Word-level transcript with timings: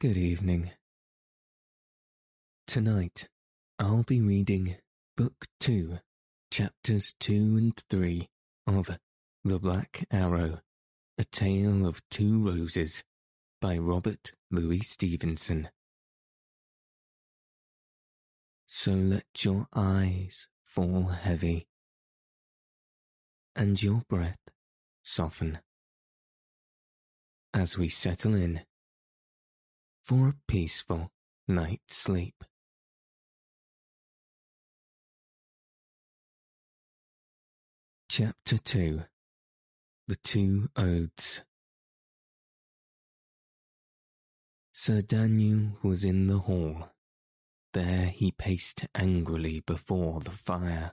Good 0.00 0.16
evening. 0.16 0.70
Tonight, 2.66 3.28
I'll 3.78 4.02
be 4.02 4.22
reading 4.22 4.76
Book 5.14 5.44
2, 5.60 5.98
Chapters 6.50 7.14
2 7.20 7.34
and 7.34 7.76
3 7.76 8.26
of 8.66 8.98
The 9.44 9.58
Black 9.58 10.06
Arrow, 10.10 10.60
A 11.18 11.24
Tale 11.24 11.86
of 11.86 12.00
Two 12.08 12.42
Roses 12.42 13.04
by 13.60 13.76
Robert 13.76 14.32
Louis 14.50 14.80
Stevenson. 14.80 15.68
So 18.66 18.92
let 18.92 19.44
your 19.44 19.66
eyes 19.74 20.48
fall 20.64 21.08
heavy 21.08 21.66
and 23.54 23.82
your 23.82 24.04
breath 24.08 24.48
soften 25.02 25.58
as 27.52 27.76
we 27.76 27.90
settle 27.90 28.34
in 28.34 28.62
for 30.02 30.28
a 30.28 30.34
peaceful 30.48 31.10
night's 31.46 31.96
sleep. 31.96 32.44
Chapter 38.08 38.58
2 38.58 39.02
The 40.08 40.16
Two 40.16 40.68
Oaths 40.76 41.42
Sir 44.72 45.02
Daniel 45.02 45.78
was 45.82 46.04
in 46.04 46.26
the 46.26 46.38
hall. 46.38 46.88
There 47.74 48.06
he 48.06 48.32
paced 48.32 48.86
angrily 48.94 49.60
before 49.60 50.20
the 50.20 50.30
fire, 50.30 50.92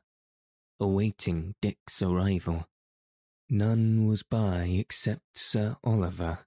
awaiting 0.79 1.55
Dick's 1.61 2.01
arrival. 2.01 2.67
None 3.49 4.05
was 4.05 4.23
by 4.23 4.65
except 4.65 5.23
Sir 5.35 5.77
Oliver, 5.83 6.46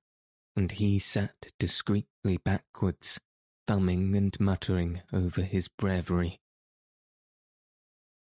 and 0.61 0.73
he 0.73 0.99
sat 0.99 1.53
discreetly 1.59 2.37
backwards, 2.45 3.19
thumbing 3.67 4.15
and 4.15 4.39
muttering 4.39 5.01
over 5.11 5.41
his 5.41 5.69
breviary. 5.69 6.39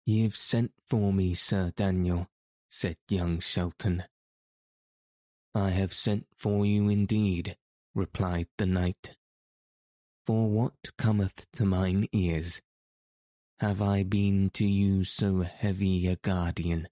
You've 0.07 0.37
sent 0.37 0.73
for 0.89 1.13
me, 1.13 1.35
Sir 1.35 1.75
Daniel, 1.77 2.29
said 2.71 2.97
young 3.11 3.39
Shelton. 3.41 4.05
I 5.55 5.73
have 5.73 5.93
sent 5.93 6.27
for 6.39 6.65
you 6.65 6.89
indeed, 6.89 7.59
replied 7.95 8.47
the 8.57 8.65
knight. 8.65 9.15
For 10.25 10.49
what 10.49 10.97
cometh 10.97 11.47
to 11.53 11.67
mine 11.67 12.07
ears? 12.13 12.63
Have 13.61 13.83
I 13.83 14.05
been 14.05 14.49
to 14.55 14.65
you 14.65 15.05
so 15.05 15.43
heavy 15.43 16.07
a 16.07 16.17
guardian 16.17 16.89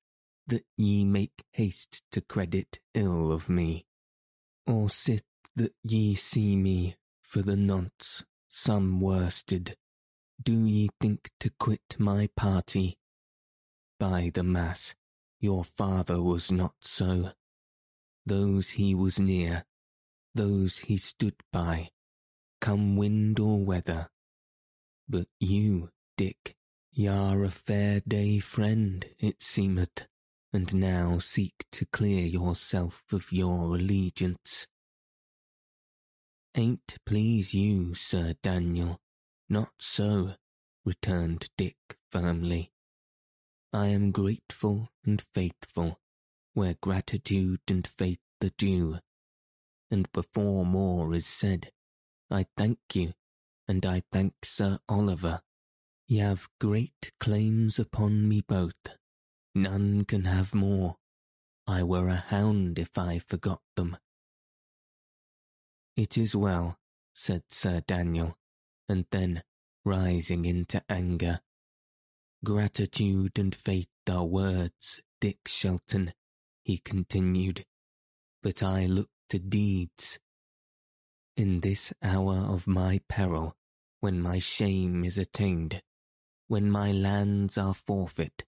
that 0.48 0.66
ye 0.76 1.02
make 1.06 1.46
haste 1.54 2.02
to 2.12 2.20
credit 2.20 2.78
ill 2.92 3.32
of 3.32 3.48
me? 3.48 3.86
Or 4.66 4.90
sith 4.90 5.24
that 5.60 5.74
ye 5.84 6.14
see 6.14 6.56
me 6.56 6.96
for 7.22 7.42
the 7.42 7.54
nonce 7.54 8.24
some 8.48 8.98
worsted, 8.98 9.76
do 10.42 10.64
ye 10.64 10.88
think 10.98 11.30
to 11.38 11.50
quit 11.58 11.96
my 11.98 12.30
party? 12.34 12.96
By 13.98 14.30
the 14.32 14.42
mass, 14.42 14.94
your 15.38 15.62
father 15.62 16.22
was 16.22 16.50
not 16.50 16.72
so. 16.80 17.32
Those 18.24 18.70
he 18.70 18.94
was 18.94 19.20
near, 19.20 19.66
those 20.34 20.78
he 20.78 20.96
stood 20.96 21.36
by, 21.52 21.90
come 22.62 22.96
wind 22.96 23.38
or 23.38 23.62
weather. 23.62 24.08
But 25.06 25.28
you, 25.38 25.90
Dick, 26.16 26.56
y'are 26.90 27.44
a 27.44 27.50
fair 27.50 28.00
day 28.08 28.38
friend, 28.38 29.04
it 29.18 29.42
seemeth, 29.42 30.06
and 30.54 30.74
now 30.74 31.18
seek 31.18 31.66
to 31.72 31.84
clear 31.84 32.24
yourself 32.24 33.02
of 33.12 33.30
your 33.30 33.76
allegiance. 33.76 34.66
Ain't 36.56 36.98
please 37.06 37.54
you, 37.54 37.94
Sir 37.94 38.34
Daniel, 38.42 39.00
not 39.48 39.72
so, 39.78 40.34
returned 40.84 41.48
Dick 41.56 41.76
firmly. 42.10 42.72
I 43.72 43.86
am 43.88 44.10
grateful 44.10 44.88
and 45.04 45.22
faithful, 45.32 46.00
where 46.54 46.74
gratitude 46.82 47.60
and 47.68 47.86
faith 47.86 48.18
are 48.42 48.50
due. 48.58 48.98
And 49.92 50.10
before 50.12 50.66
more 50.66 51.14
is 51.14 51.26
said, 51.26 51.70
I 52.30 52.46
thank 52.56 52.78
you, 52.94 53.12
and 53.68 53.86
I 53.86 54.02
thank 54.10 54.44
Sir 54.44 54.80
Oliver. 54.88 55.42
Ye 56.08 56.18
have 56.18 56.48
great 56.58 57.12
claims 57.20 57.78
upon 57.78 58.28
me 58.28 58.40
both. 58.40 58.96
None 59.54 60.04
can 60.04 60.24
have 60.24 60.52
more. 60.52 60.96
I 61.68 61.84
were 61.84 62.08
a 62.08 62.16
hound 62.16 62.80
if 62.80 62.98
I 62.98 63.20
forgot 63.20 63.62
them. 63.76 63.96
It 65.96 66.16
is 66.16 66.34
well, 66.34 66.78
said 67.14 67.44
Sir 67.48 67.82
Daniel, 67.86 68.36
and 68.88 69.06
then, 69.10 69.42
rising 69.84 70.44
into 70.44 70.82
anger, 70.88 71.40
Gratitude 72.42 73.38
and 73.38 73.54
faith 73.54 73.90
are 74.08 74.24
words, 74.24 75.02
Dick 75.20 75.40
Shelton, 75.46 76.14
he 76.62 76.78
continued, 76.78 77.66
but 78.42 78.62
I 78.62 78.86
look 78.86 79.10
to 79.28 79.38
deeds. 79.38 80.18
In 81.36 81.60
this 81.60 81.92
hour 82.02 82.36
of 82.48 82.66
my 82.66 83.02
peril, 83.10 83.56
when 84.00 84.22
my 84.22 84.38
shame 84.38 85.04
is 85.04 85.18
attained, 85.18 85.82
when 86.48 86.70
my 86.70 86.92
lands 86.92 87.58
are 87.58 87.74
forfeit, 87.74 88.46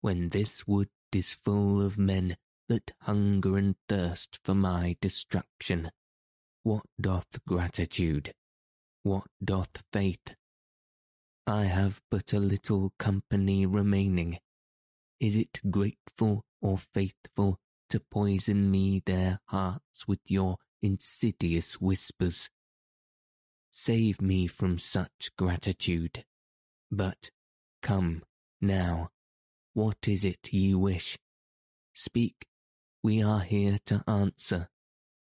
when 0.00 0.30
this 0.30 0.66
wood 0.66 0.90
is 1.12 1.32
full 1.32 1.80
of 1.80 1.98
men 1.98 2.36
that 2.68 2.90
hunger 3.02 3.56
and 3.56 3.76
thirst 3.88 4.40
for 4.42 4.56
my 4.56 4.96
destruction, 5.00 5.92
what 6.62 6.84
doth 7.00 7.44
gratitude? 7.46 8.32
What 9.02 9.24
doth 9.42 9.82
faith? 9.92 10.34
I 11.46 11.64
have 11.64 12.00
but 12.10 12.32
a 12.32 12.38
little 12.38 12.92
company 12.98 13.66
remaining. 13.66 14.38
Is 15.18 15.36
it 15.36 15.60
grateful 15.70 16.44
or 16.60 16.78
faithful 16.78 17.58
to 17.88 18.00
poison 18.10 18.70
me 18.70 19.02
their 19.04 19.40
hearts 19.46 20.06
with 20.06 20.20
your 20.28 20.56
insidious 20.82 21.80
whispers? 21.80 22.50
Save 23.70 24.20
me 24.20 24.46
from 24.46 24.78
such 24.78 25.30
gratitude. 25.38 26.24
But, 26.90 27.30
come, 27.82 28.22
now, 28.60 29.10
what 29.72 30.08
is 30.08 30.24
it 30.24 30.52
ye 30.52 30.74
wish? 30.74 31.18
Speak, 31.94 32.46
we 33.02 33.22
are 33.22 33.40
here 33.40 33.78
to 33.86 34.02
answer. 34.06 34.68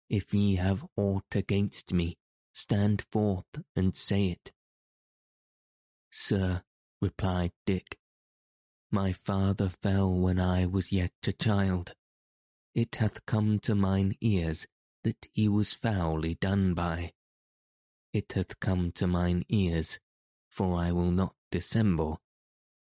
If 0.09 0.34
ye 0.34 0.56
have 0.56 0.85
aught 0.95 1.35
against 1.35 1.94
me, 1.94 2.18
stand 2.53 3.03
forth 3.12 3.62
and 3.75 3.95
say 3.95 4.29
it. 4.29 4.51
Sir, 6.12 6.63
replied 7.01 7.51
Dick, 7.66 7.97
my 8.90 9.12
father 9.12 9.69
fell 9.69 10.17
when 10.17 10.40
I 10.40 10.66
was 10.66 10.94
yet 10.94 11.12
a 11.28 11.34
child. 11.34 11.94
It 12.73 12.96
hath 12.96 13.26
come 13.26 13.59
to 13.59 13.76
mine 13.76 14.16
ears 14.22 14.66
that 15.03 15.28
he 15.34 15.49
was 15.49 15.76
foully 15.76 16.35
done 16.35 16.73
by. 16.73 17.11
It 18.14 18.32
hath 18.34 18.59
come 18.59 18.91
to 18.93 19.08
mine 19.08 19.43
ears, 19.49 19.99
for 20.49 20.78
I 20.79 20.91
will 20.91 21.11
not 21.11 21.35
dissemble, 21.52 22.22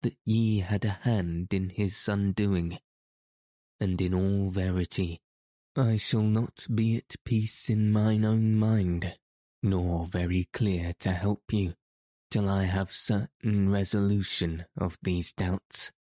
that 0.02 0.18
ye 0.26 0.60
had 0.60 0.84
a 0.84 1.00
hand 1.02 1.54
in 1.54 1.70
his 1.70 2.08
undoing. 2.08 2.80
And 3.80 4.00
in 4.02 4.14
all 4.14 4.50
verity, 4.50 5.22
I 5.78 5.98
shall 5.98 6.24
not 6.24 6.68
be 6.74 6.96
at 6.96 7.16
peace 7.26 7.70
in 7.70 7.92
mine 7.92 8.24
own 8.24 8.56
mind, 8.56 9.18
nor 9.62 10.06
very 10.06 10.48
clear 10.54 10.94
to 11.00 11.12
help 11.12 11.52
you 11.52 11.74
till 12.32 12.48
I 12.48 12.64
have 12.64 12.94
certain 12.94 13.70
resolution 13.70 14.66
of 14.78 14.98
these 15.02 15.34
doubts. 15.34 15.92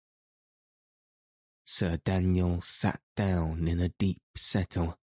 Sir 1.64 1.96
Daniel 2.04 2.60
sat 2.60 3.00
down 3.16 3.66
in 3.66 3.80
a 3.80 3.88
deep 3.88 4.22
settle. 4.36 4.96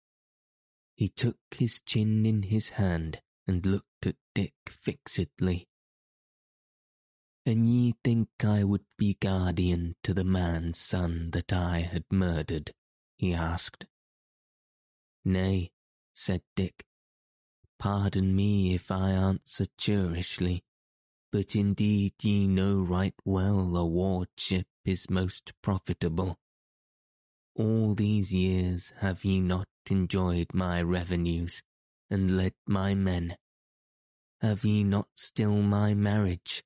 He 0.97 1.09
took 1.09 1.39
his 1.51 1.81
chin 1.81 2.27
in 2.27 2.43
his 2.43 2.71
hand 2.71 3.23
and 3.47 3.65
looked 3.65 4.05
at 4.05 4.17
Dick 4.35 4.53
fixedly. 4.67 5.67
And 7.47 7.67
ye 7.67 7.95
think 8.05 8.29
I 8.45 8.65
would 8.65 8.85
be 8.99 9.17
guardian 9.19 9.97
to 10.03 10.13
the 10.13 10.25
man's 10.25 10.79
son 10.79 11.31
that 11.31 11.55
I 11.55 11.81
had 11.81 12.05
murdered, 12.11 12.75
he 13.17 13.33
asked. 13.33 13.87
Nay, 15.25 15.71
said 16.15 16.43
Dick. 16.57 16.85
Pardon 17.79 18.35
me 18.35 18.75
if 18.75 18.91
I 18.91 19.11
answer 19.11 19.67
churlishly, 19.79 20.65
but 21.31 21.55
indeed 21.55 22.15
ye 22.23 22.47
know 22.47 22.81
right 22.81 23.15
well 23.25 23.77
a 23.77 23.87
wardship 23.87 24.67
is 24.85 25.11
most 25.11 25.53
profitable. 25.63 26.39
All 27.55 27.95
these 27.95 28.33
years 28.33 28.93
have 28.99 29.25
ye 29.25 29.41
not 29.41 29.69
enjoyed 29.91 30.49
my 30.55 30.83
revenues, 30.83 31.63
and 32.11 32.37
led 32.37 32.55
my 32.67 32.95
men? 32.95 33.37
Have 34.41 34.65
ye 34.65 34.85
not 34.85 35.09
still 35.15 35.63
my 35.63 35.95
marriage? 35.95 36.65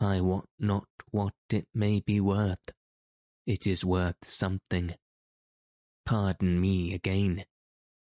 I 0.00 0.20
wot 0.20 0.48
not 0.58 0.88
what 1.10 1.34
it 1.50 1.66
may 1.74 2.00
be 2.00 2.20
worth. 2.20 2.72
It 3.46 3.66
is 3.66 3.84
worth 3.84 4.22
something. 4.24 4.94
Pardon 6.04 6.60
me 6.60 6.92
again, 6.92 7.44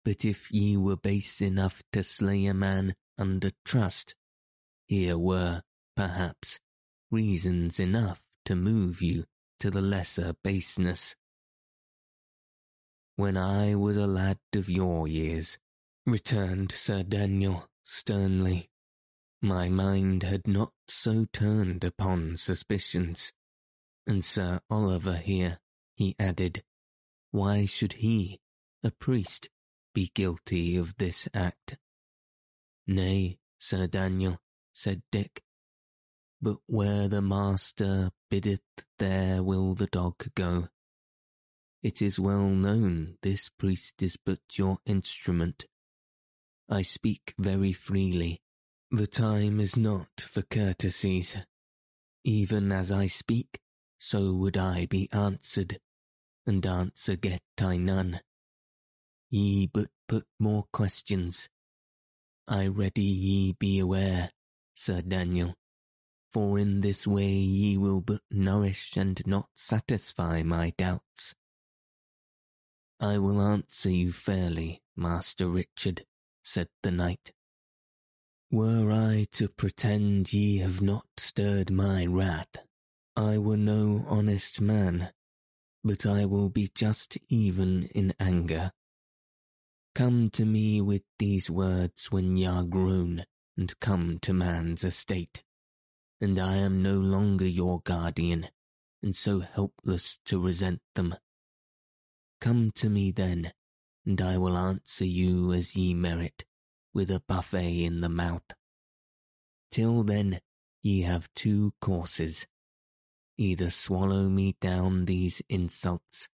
but 0.03 0.25
if 0.25 0.51
ye 0.51 0.75
were 0.77 0.97
base 0.97 1.41
enough 1.41 1.81
to 1.91 2.03
slay 2.03 2.45
a 2.45 2.53
man 2.53 2.95
under 3.17 3.51
trust, 3.63 4.15
here 4.87 5.17
were, 5.17 5.61
perhaps, 5.95 6.59
reasons 7.11 7.79
enough 7.79 8.21
to 8.45 8.55
move 8.55 9.01
you 9.01 9.25
to 9.59 9.71
the 9.71 9.81
lesser 9.81 10.33
baseness. 10.43 11.15
When 13.15 13.37
I 13.37 13.75
was 13.75 13.95
a 13.95 14.07
lad 14.07 14.39
of 14.55 14.69
your 14.69 15.07
years, 15.07 15.57
returned 16.05 16.71
Sir 16.71 17.03
Daniel 17.03 17.67
sternly, 17.83 18.69
my 19.41 19.69
mind 19.69 20.23
had 20.23 20.47
not 20.47 20.71
so 20.87 21.25
turned 21.31 21.83
upon 21.83 22.37
suspicions. 22.37 23.33
And 24.07 24.23
Sir 24.25 24.61
Oliver 24.69 25.15
here, 25.15 25.59
he 25.95 26.15
added, 26.17 26.63
why 27.31 27.65
should 27.65 27.93
he, 27.93 28.39
a 28.83 28.91
priest, 28.91 29.49
be 29.93 30.11
guilty 30.13 30.75
of 30.75 30.97
this 30.97 31.27
act? 31.33 31.77
Nay, 32.87 33.39
Sir 33.57 33.87
Daniel, 33.87 34.39
said 34.73 35.03
Dick, 35.11 35.43
but 36.41 36.57
where 36.67 37.07
the 37.07 37.21
master 37.21 38.11
biddeth, 38.29 38.61
there 38.99 39.41
will 39.41 39.75
the 39.75 39.87
dog 39.87 40.15
go. 40.35 40.67
It 41.81 42.01
is 42.01 42.19
well 42.19 42.47
known 42.47 43.17
this 43.21 43.49
priest 43.49 44.03
is 44.03 44.17
but 44.17 44.39
your 44.53 44.79
instrument. 44.85 45.65
I 46.69 46.81
speak 46.81 47.33
very 47.37 47.71
freely. 47.71 48.41
The 48.91 49.07
time 49.07 49.59
is 49.59 49.77
not 49.77 50.09
for 50.19 50.41
courtesies. 50.41 51.37
Even 52.23 52.71
as 52.71 52.91
I 52.91 53.07
speak, 53.07 53.59
so 53.97 54.33
would 54.33 54.57
I 54.57 54.85
be 54.85 55.09
answered, 55.11 55.79
and 56.45 56.65
answer 56.65 57.15
get 57.15 57.41
I 57.61 57.77
none. 57.77 58.21
Ye 59.33 59.65
but 59.65 59.89
put 60.07 60.27
more 60.39 60.67
questions. 60.71 61.49
I 62.47 62.67
ready 62.67 63.01
ye 63.01 63.53
be 63.53 63.79
aware, 63.79 64.29
Sir 64.75 65.01
Daniel, 65.01 65.55
for 66.31 66.59
in 66.59 66.81
this 66.81 67.07
way 67.07 67.31
ye 67.31 67.75
will 67.75 68.01
but 68.01 68.21
nourish 68.29 68.95
and 68.95 69.19
not 69.25 69.49
satisfy 69.55 70.43
my 70.43 70.71
doubts. 70.77 71.33
I 72.99 73.17
will 73.17 73.41
answer 73.41 73.89
you 73.89 74.11
fairly, 74.11 74.83
Master 74.95 75.47
Richard, 75.47 76.05
said 76.43 76.69
the 76.83 76.91
knight. 76.91 77.33
Were 78.51 78.91
I 78.91 79.25
to 79.31 79.49
pretend 79.49 80.31
ye 80.31 80.59
have 80.59 80.79
not 80.79 81.07
stirred 81.17 81.71
my 81.71 82.05
wrath, 82.05 82.55
I 83.15 83.39
were 83.39 83.57
no 83.57 84.05
honest 84.07 84.61
man, 84.61 85.11
but 85.83 86.05
I 86.05 86.25
will 86.25 86.49
be 86.49 86.69
just 86.75 87.17
even 87.29 87.85
in 87.95 88.13
anger. 88.19 88.73
Come 89.95 90.31
to 90.31 90.43
me 90.43 90.81
with 90.81 91.03
these 91.19 91.51
words 91.51 92.11
when 92.11 92.35
ye 92.35 92.47
are 92.47 92.63
grown 92.63 93.25
and 93.55 93.79
come 93.79 94.17
to 94.23 94.33
man's 94.33 94.83
estate, 94.83 95.43
and 96.19 96.39
I 96.39 96.55
am 96.55 96.81
no 96.81 96.95
longer 96.95 97.45
your 97.45 97.79
guardian, 97.81 98.47
and 99.03 99.15
so 99.15 99.41
helpless 99.41 100.17
to 100.25 100.39
resent 100.39 100.81
them. 100.95 101.15
Come 102.41 102.71
to 102.71 102.89
me 102.89 103.11
then, 103.11 103.53
and 104.03 104.19
I 104.19 104.39
will 104.39 104.57
answer 104.57 105.05
you 105.05 105.53
as 105.53 105.75
ye 105.75 105.93
merit, 105.93 106.43
with 106.91 107.11
a 107.11 107.19
buffet 107.19 107.83
in 107.83 108.01
the 108.01 108.09
mouth. 108.09 108.55
Till 109.69 110.03
then 110.03 110.41
ye 110.81 111.01
have 111.01 111.31
two 111.35 111.75
courses. 111.79 112.47
Either 113.37 113.69
swallow 113.69 114.27
me 114.27 114.55
down 114.59 115.05
these 115.05 115.43
insults, 115.49 116.29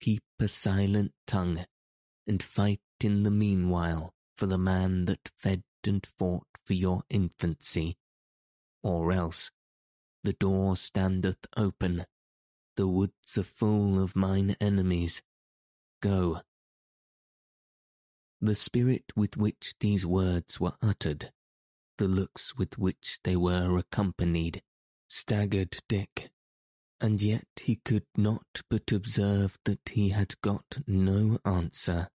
keep 0.00 0.22
a 0.38 0.46
silent 0.46 1.12
tongue, 1.26 1.66
and 2.24 2.40
fight 2.40 2.80
in 3.04 3.22
the 3.22 3.30
meanwhile 3.30 4.14
for 4.36 4.46
the 4.46 4.58
man 4.58 5.04
that 5.06 5.30
fed 5.36 5.62
and 5.86 6.04
fought 6.06 6.46
for 6.64 6.74
your 6.74 7.02
infancy, 7.08 7.96
or 8.82 9.12
else 9.12 9.50
the 10.22 10.32
door 10.34 10.76
standeth 10.76 11.46
open, 11.56 12.04
the 12.76 12.86
woods 12.86 13.38
are 13.38 13.42
full 13.42 14.02
of 14.02 14.16
mine 14.16 14.56
enemies, 14.60 15.22
Go. 16.02 16.40
The 18.40 18.54
spirit 18.54 19.04
with 19.14 19.36
which 19.36 19.74
these 19.80 20.06
words 20.06 20.58
were 20.58 20.72
uttered, 20.80 21.30
the 21.98 22.08
looks 22.08 22.56
with 22.56 22.78
which 22.78 23.18
they 23.22 23.36
were 23.36 23.76
accompanied, 23.76 24.62
staggered 25.08 25.78
Dick, 25.88 26.30
and 27.00 27.20
yet 27.20 27.48
he 27.56 27.76
could 27.76 28.06
not 28.16 28.62
but 28.70 28.92
observe 28.92 29.58
that 29.64 29.90
he 29.90 30.10
had 30.10 30.40
got 30.40 30.78
no 30.86 31.38
answer. 31.44 32.08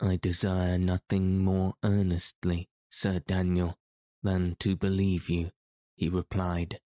I 0.00 0.16
desire 0.16 0.78
nothing 0.78 1.44
more 1.44 1.74
earnestly, 1.84 2.68
Sir 2.90 3.20
Daniel, 3.20 3.78
than 4.22 4.56
to 4.60 4.76
believe 4.76 5.28
you, 5.28 5.50
he 5.94 6.08
replied. 6.08 6.80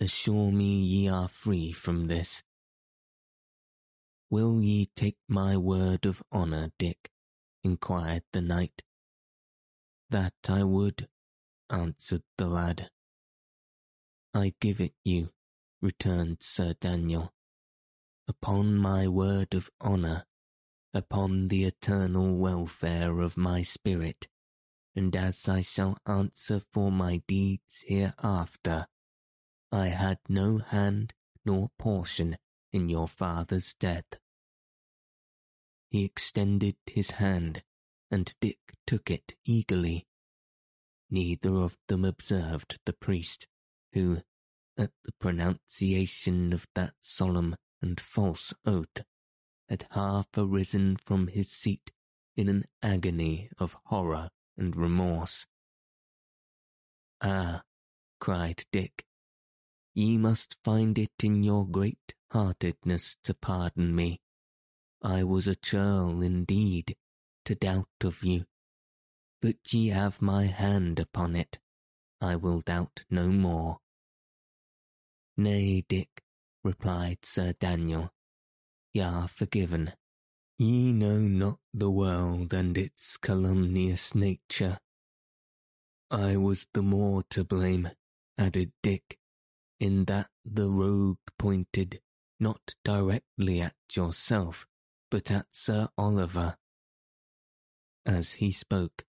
Assure 0.00 0.50
me 0.50 0.80
ye 0.80 1.08
are 1.08 1.28
free 1.28 1.72
from 1.72 2.08
this, 2.08 2.42
Will 4.34 4.60
ye 4.60 4.90
take 4.96 5.18
my 5.28 5.56
word 5.56 6.04
of 6.04 6.20
honour, 6.32 6.72
Dick? 6.76 7.12
inquired 7.62 8.24
the 8.32 8.40
knight. 8.40 8.82
That 10.10 10.34
I 10.48 10.64
would, 10.64 11.08
answered 11.70 12.24
the 12.36 12.48
lad. 12.48 12.90
I 14.34 14.54
give 14.60 14.80
it 14.80 14.94
you, 15.04 15.30
returned 15.80 16.38
Sir 16.40 16.74
Daniel. 16.80 17.32
Upon 18.26 18.76
my 18.76 19.06
word 19.06 19.54
of 19.54 19.70
honour, 19.80 20.24
upon 20.94 21.48
the 21.48 21.64
eternal 21.64 22.38
welfare 22.38 23.20
of 23.20 23.36
my 23.36 23.62
spirit, 23.62 24.28
and 24.94 25.14
as 25.16 25.48
I 25.48 25.60
shall 25.60 25.98
answer 26.06 26.60
for 26.72 26.92
my 26.92 27.20
deeds 27.26 27.84
hereafter, 27.88 28.86
I 29.72 29.88
had 29.88 30.18
no 30.28 30.58
hand 30.58 31.12
nor 31.44 31.70
portion 31.78 32.38
in 32.72 32.88
your 32.88 33.08
father's 33.08 33.74
death. 33.74 34.20
He 35.90 36.04
extended 36.04 36.76
his 36.86 37.12
hand, 37.12 37.64
and 38.10 38.32
Dick 38.40 38.58
took 38.86 39.10
it 39.10 39.34
eagerly. 39.44 40.06
Neither 41.10 41.56
of 41.56 41.76
them 41.88 42.04
observed 42.04 42.78
the 42.86 42.92
priest, 42.92 43.48
who, 43.92 44.22
at 44.76 44.92
the 45.04 45.12
pronunciation 45.20 46.52
of 46.52 46.66
that 46.74 46.94
solemn 47.00 47.56
and 47.82 48.00
false 48.00 48.54
oath, 48.64 49.04
had 49.68 49.86
half 49.92 50.26
arisen 50.36 50.96
from 50.96 51.28
his 51.28 51.50
seat 51.50 51.90
in 52.36 52.48
an 52.48 52.64
agony 52.82 53.48
of 53.58 53.76
horror 53.86 54.30
and 54.56 54.76
remorse. 54.76 55.46
Ah, 57.20 57.62
cried 58.20 58.64
Dick, 58.72 59.04
ye 59.94 60.18
must 60.18 60.56
find 60.64 60.98
it 60.98 61.12
in 61.22 61.42
your 61.42 61.66
great 61.66 62.14
heartedness 62.30 63.16
to 63.24 63.34
pardon 63.34 63.94
me. 63.94 64.20
I 65.02 65.22
was 65.24 65.46
a 65.46 65.54
churl 65.54 66.22
indeed, 66.22 66.96
to 67.44 67.54
doubt 67.54 67.88
of 68.02 68.24
you. 68.24 68.46
But 69.40 69.56
ye 69.72 69.88
have 69.88 70.22
my 70.22 70.46
hand 70.46 70.98
upon 70.98 71.36
it, 71.36 71.58
I 72.20 72.36
will 72.36 72.60
doubt 72.60 73.04
no 73.10 73.28
more. 73.28 73.80
Nay, 75.36 75.84
Dick, 75.86 76.22
replied 76.62 77.24
Sir 77.24 77.52
Daniel, 77.52 78.13
ye 78.94 79.02
are 79.02 79.28
forgiven. 79.28 79.92
Ye 80.56 80.92
know 80.92 81.18
not 81.18 81.58
the 81.74 81.90
world 81.90 82.54
and 82.54 82.78
its 82.78 83.16
calumnious 83.16 84.14
nature. 84.14 84.78
I 86.10 86.36
was 86.36 86.68
the 86.72 86.82
more 86.82 87.24
to 87.30 87.44
blame, 87.44 87.90
added 88.38 88.72
Dick, 88.82 89.18
in 89.80 90.04
that 90.04 90.30
the 90.44 90.70
rogue 90.70 91.18
pointed 91.38 92.00
not 92.38 92.76
directly 92.84 93.60
at 93.60 93.74
yourself, 93.92 94.66
but 95.10 95.30
at 95.30 95.46
Sir 95.50 95.88
Oliver. 95.98 96.56
As 98.06 98.34
he 98.34 98.52
spoke, 98.52 99.04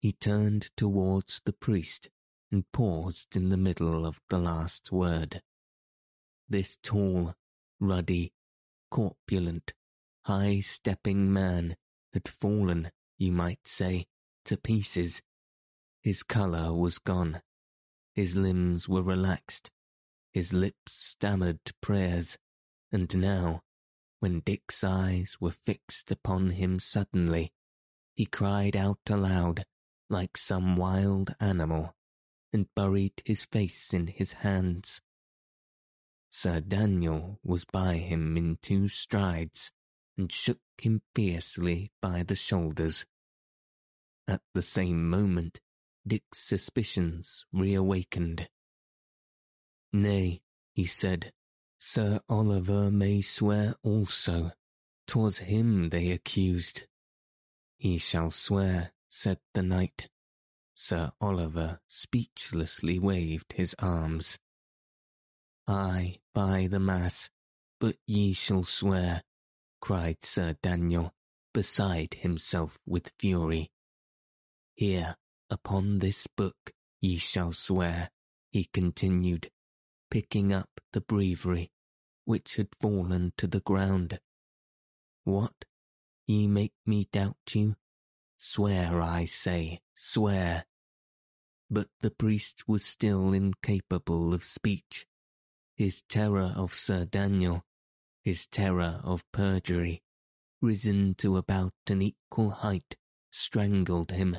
he 0.00 0.12
turned 0.12 0.70
towards 0.76 1.42
the 1.44 1.52
priest 1.52 2.08
and 2.50 2.70
paused 2.72 3.36
in 3.36 3.50
the 3.50 3.56
middle 3.58 4.06
of 4.06 4.20
the 4.30 4.38
last 4.38 4.90
word. 4.90 5.42
This 6.48 6.78
tall, 6.82 7.34
ruddy, 7.78 8.32
corpulent, 8.90 9.74
high-stepping 10.22 11.32
man 11.32 11.76
had 12.12 12.28
fallen, 12.28 12.90
you 13.16 13.32
might 13.32 13.66
say, 13.66 14.06
to 14.44 14.56
pieces. 14.56 15.22
His 16.02 16.22
colour 16.22 16.74
was 16.74 16.98
gone. 16.98 17.42
His 18.14 18.36
limbs 18.36 18.88
were 18.88 19.02
relaxed. 19.02 19.70
His 20.32 20.52
lips 20.52 20.94
stammered 20.94 21.60
prayers. 21.80 22.38
And 22.90 23.14
now, 23.16 23.62
when 24.20 24.40
Dick's 24.40 24.82
eyes 24.82 25.36
were 25.40 25.50
fixed 25.50 26.10
upon 26.10 26.50
him 26.50 26.78
suddenly, 26.78 27.52
he 28.14 28.26
cried 28.26 28.74
out 28.74 29.00
aloud 29.08 29.64
like 30.10 30.36
some 30.36 30.76
wild 30.76 31.34
animal 31.38 31.94
and 32.52 32.72
buried 32.74 33.22
his 33.24 33.44
face 33.44 33.92
in 33.92 34.06
his 34.06 34.32
hands. 34.34 35.00
Sir 36.30 36.60
Daniel 36.60 37.38
was 37.42 37.64
by 37.64 37.96
him 37.96 38.36
in 38.36 38.58
two 38.60 38.88
strides 38.88 39.72
and 40.16 40.30
shook 40.30 40.60
him 40.76 41.02
fiercely 41.14 41.90
by 42.00 42.22
the 42.22 42.34
shoulders. 42.34 43.06
At 44.26 44.42
the 44.54 44.62
same 44.62 45.08
moment, 45.08 45.60
Dick's 46.06 46.38
suspicions 46.38 47.46
reawakened. 47.52 48.48
Nay, 49.92 50.42
he 50.74 50.84
said, 50.84 51.32
Sir 51.78 52.20
Oliver 52.28 52.90
may 52.90 53.20
swear 53.20 53.74
also. 53.82 54.52
'Twas 55.06 55.38
him 55.38 55.88
they 55.88 56.10
accused. 56.10 56.86
He 57.78 57.96
shall 57.96 58.30
swear, 58.30 58.92
said 59.08 59.38
the 59.54 59.62
knight. 59.62 60.10
Sir 60.74 61.12
Oliver 61.20 61.80
speechlessly 61.86 62.98
waved 62.98 63.54
his 63.54 63.74
arms. 63.78 64.38
Ay, 65.70 66.18
by 66.32 66.66
the 66.66 66.80
mass, 66.80 67.28
but 67.78 67.96
ye 68.06 68.32
shall 68.32 68.64
swear, 68.64 69.22
cried 69.82 70.24
Sir 70.24 70.56
Daniel, 70.62 71.12
beside 71.52 72.14
himself 72.14 72.78
with 72.86 73.12
fury. 73.18 73.70
Here, 74.74 75.16
upon 75.50 75.98
this 75.98 76.26
book, 76.26 76.72
ye 77.02 77.18
shall 77.18 77.52
swear, 77.52 78.10
he 78.50 78.64
continued, 78.64 79.50
picking 80.10 80.54
up 80.54 80.70
the 80.94 81.02
breviary, 81.02 81.70
which 82.24 82.56
had 82.56 82.68
fallen 82.80 83.34
to 83.36 83.46
the 83.46 83.60
ground. 83.60 84.20
What? 85.24 85.66
Ye 86.26 86.46
make 86.46 86.72
me 86.86 87.08
doubt 87.12 87.36
you? 87.52 87.76
Swear, 88.38 89.02
I 89.02 89.26
say, 89.26 89.80
swear. 89.94 90.64
But 91.68 91.88
the 92.00 92.10
priest 92.10 92.66
was 92.66 92.86
still 92.86 93.34
incapable 93.34 94.32
of 94.32 94.44
speech. 94.44 95.06
His 95.78 96.02
terror 96.02 96.52
of 96.56 96.74
Sir 96.74 97.04
Daniel, 97.04 97.64
his 98.24 98.48
terror 98.48 99.00
of 99.04 99.24
perjury, 99.30 100.02
risen 100.60 101.14
to 101.18 101.36
about 101.36 101.72
an 101.86 102.02
equal 102.02 102.50
height, 102.50 102.96
strangled 103.30 104.10
him. 104.10 104.38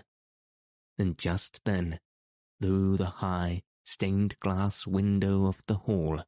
And 0.97 1.17
just 1.17 1.63
then, 1.63 2.01
through 2.61 2.97
the 2.97 3.05
high, 3.05 3.63
stained 3.85 4.37
glass 4.41 4.85
window 4.85 5.45
of 5.45 5.63
the 5.65 5.75
hall, 5.75 6.23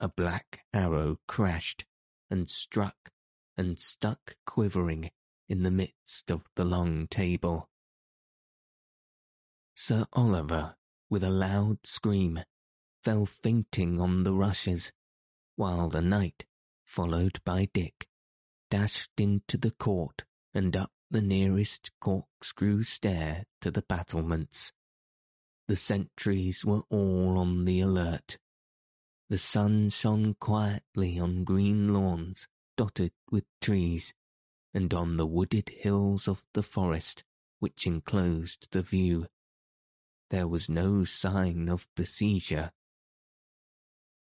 a 0.00 0.08
black 0.08 0.64
arrow 0.72 1.18
crashed 1.28 1.84
and 2.30 2.48
struck 2.48 3.10
and 3.58 3.78
stuck 3.78 4.34
quivering 4.46 5.10
in 5.50 5.62
the 5.62 5.70
midst 5.70 6.30
of 6.30 6.48
the 6.56 6.64
long 6.64 7.06
table. 7.08 7.68
Sir 9.76 10.06
Oliver, 10.14 10.76
with 11.10 11.22
a 11.22 11.28
loud 11.30 11.80
scream, 11.84 12.40
fell 13.08 13.24
fainting 13.24 13.98
on 13.98 14.22
the 14.22 14.34
rushes, 14.34 14.92
while 15.56 15.88
the 15.88 16.02
knight, 16.02 16.44
followed 16.84 17.40
by 17.42 17.66
Dick, 17.72 18.06
dashed 18.70 19.12
into 19.16 19.56
the 19.56 19.70
court 19.70 20.24
and 20.52 20.76
up 20.76 20.92
the 21.10 21.22
nearest 21.22 21.90
corkscrew 22.02 22.82
stair 22.82 23.44
to 23.62 23.70
the 23.70 23.80
battlements. 23.80 24.74
The 25.68 25.76
sentries 25.76 26.66
were 26.66 26.82
all 26.90 27.38
on 27.38 27.64
the 27.64 27.80
alert. 27.80 28.36
The 29.30 29.38
sun 29.38 29.88
shone 29.88 30.34
quietly 30.38 31.18
on 31.18 31.44
green 31.44 31.94
lawns 31.94 32.46
dotted 32.76 33.12
with 33.30 33.44
trees, 33.62 34.12
and 34.74 34.92
on 34.92 35.16
the 35.16 35.26
wooded 35.26 35.70
hills 35.78 36.28
of 36.28 36.44
the 36.52 36.62
forest 36.62 37.24
which 37.58 37.86
enclosed 37.86 38.68
the 38.72 38.82
view. 38.82 39.28
There 40.28 40.46
was 40.46 40.68
no 40.68 41.04
sign 41.04 41.70
of 41.70 41.88
besieger. 41.96 42.70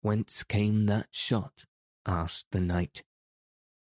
Whence 0.03 0.43
came 0.43 0.85
that 0.87 1.07
shot? 1.11 1.63
asked 2.05 2.47
the 2.51 2.59
knight. 2.59 3.03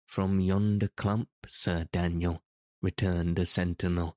From 0.06 0.38
yonder 0.38 0.87
clump, 0.87 1.28
Sir 1.49 1.88
Daniel, 1.90 2.40
returned 2.80 3.37
a 3.40 3.44
sentinel. 3.44 4.16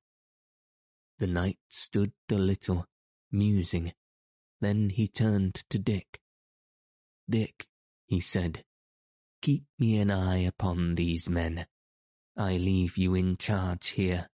The 1.18 1.26
knight 1.26 1.58
stood 1.70 2.14
a 2.30 2.36
little, 2.36 2.86
musing. 3.32 3.94
Then 4.62 4.92
he 4.92 5.08
turned 5.08 5.56
to 5.72 5.80
Dick. 5.80 6.22
Dick, 7.28 7.66
he 8.06 8.20
said, 8.20 8.64
keep 9.42 9.64
me 9.80 9.98
an 9.98 10.12
eye 10.12 10.44
upon 10.46 10.94
these 10.94 11.28
men. 11.28 11.66
I 12.38 12.58
leave 12.58 13.00
you 13.00 13.16
in 13.16 13.38
charge 13.38 13.90
here. 13.90 14.30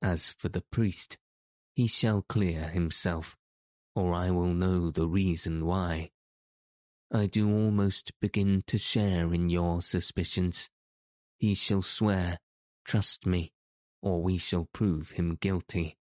As 0.00 0.30
for 0.30 0.48
the 0.48 0.62
priest, 0.70 1.18
he 1.74 1.88
shall 1.88 2.22
clear 2.22 2.68
himself, 2.68 3.36
or 3.96 4.14
I 4.14 4.30
will 4.30 4.54
know 4.54 4.92
the 4.92 5.08
reason 5.08 5.66
why. 5.66 6.12
I 7.10 7.26
do 7.26 7.50
almost 7.50 8.12
begin 8.20 8.62
to 8.66 8.76
share 8.76 9.32
in 9.32 9.48
your 9.48 9.80
suspicions. 9.80 10.68
He 11.38 11.54
shall 11.54 11.82
swear, 11.82 12.38
trust 12.84 13.24
me, 13.24 13.52
or 14.02 14.22
we 14.22 14.36
shall 14.36 14.68
prove 14.72 15.12
him 15.12 15.36
guilty. 15.40 15.96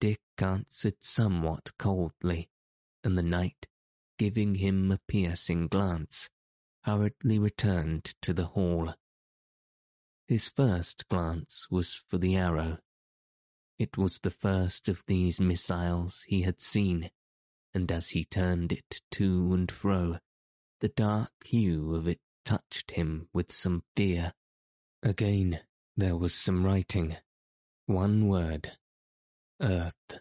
Dick 0.00 0.20
answered 0.38 0.96
somewhat 1.00 1.72
coldly, 1.78 2.48
and 3.02 3.18
the 3.18 3.22
knight, 3.22 3.66
giving 4.18 4.56
him 4.56 4.92
a 4.92 5.00
piercing 5.08 5.66
glance, 5.66 6.28
hurriedly 6.82 7.38
returned 7.38 8.14
to 8.22 8.32
the 8.32 8.46
hall. 8.46 8.94
His 10.28 10.48
first 10.48 11.08
glance 11.08 11.66
was 11.70 11.94
for 11.94 12.18
the 12.18 12.36
arrow. 12.36 12.78
It 13.78 13.98
was 13.98 14.20
the 14.20 14.30
first 14.30 14.88
of 14.88 15.02
these 15.06 15.40
missiles 15.40 16.24
he 16.28 16.42
had 16.42 16.60
seen, 16.60 17.10
and 17.76 17.92
as 17.92 18.10
he 18.10 18.24
turned 18.24 18.72
it 18.72 19.02
to 19.10 19.52
and 19.52 19.70
fro, 19.70 20.16
the 20.80 20.88
dark 20.88 21.30
hue 21.44 21.94
of 21.94 22.08
it 22.08 22.20
touched 22.42 22.92
him 22.92 23.28
with 23.34 23.52
some 23.52 23.82
fear. 23.94 24.32
Again 25.02 25.60
there 25.94 26.16
was 26.16 26.34
some 26.34 26.64
writing. 26.64 27.18
One 27.84 28.28
word 28.28 28.72
Earth. 29.60 30.20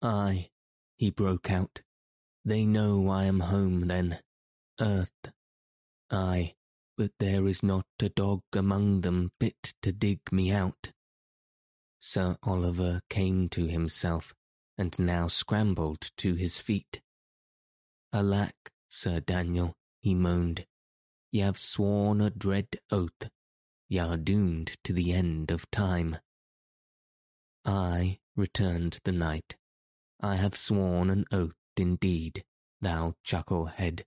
Ay, 0.00 0.48
he 0.96 1.10
broke 1.10 1.50
out. 1.50 1.82
They 2.42 2.64
know 2.64 3.10
I 3.10 3.24
am 3.24 3.40
home 3.40 3.88
then. 3.88 4.20
Earth. 4.80 5.30
Ay, 6.10 6.54
but 6.96 7.12
there 7.20 7.46
is 7.46 7.62
not 7.62 7.84
a 8.00 8.08
dog 8.08 8.40
among 8.54 9.02
them 9.02 9.30
fit 9.38 9.74
to 9.82 9.92
dig 9.92 10.20
me 10.32 10.50
out. 10.50 10.92
Sir 12.00 12.38
Oliver 12.42 13.02
came 13.10 13.50
to 13.50 13.66
himself, 13.66 14.34
and 14.76 14.98
now 14.98 15.28
scrambled 15.28 16.10
to 16.16 16.34
his 16.34 16.60
feet. 16.60 17.00
Alack, 18.12 18.72
Sir 18.88 19.20
Daniel, 19.20 19.74
he 20.00 20.14
moaned, 20.14 20.66
ye 21.32 21.40
have 21.40 21.58
sworn 21.58 22.20
a 22.20 22.30
dread 22.30 22.78
oath. 22.90 23.28
Ye 23.88 23.98
are 23.98 24.16
doomed 24.16 24.76
to 24.84 24.92
the 24.92 25.12
end 25.12 25.50
of 25.50 25.70
time. 25.70 26.18
I, 27.64 28.18
returned 28.36 28.98
the 29.04 29.12
knight, 29.12 29.56
I 30.20 30.36
have 30.36 30.56
sworn 30.56 31.10
an 31.10 31.24
oath 31.32 31.54
indeed, 31.76 32.44
thou 32.80 33.14
chucklehead, 33.24 34.04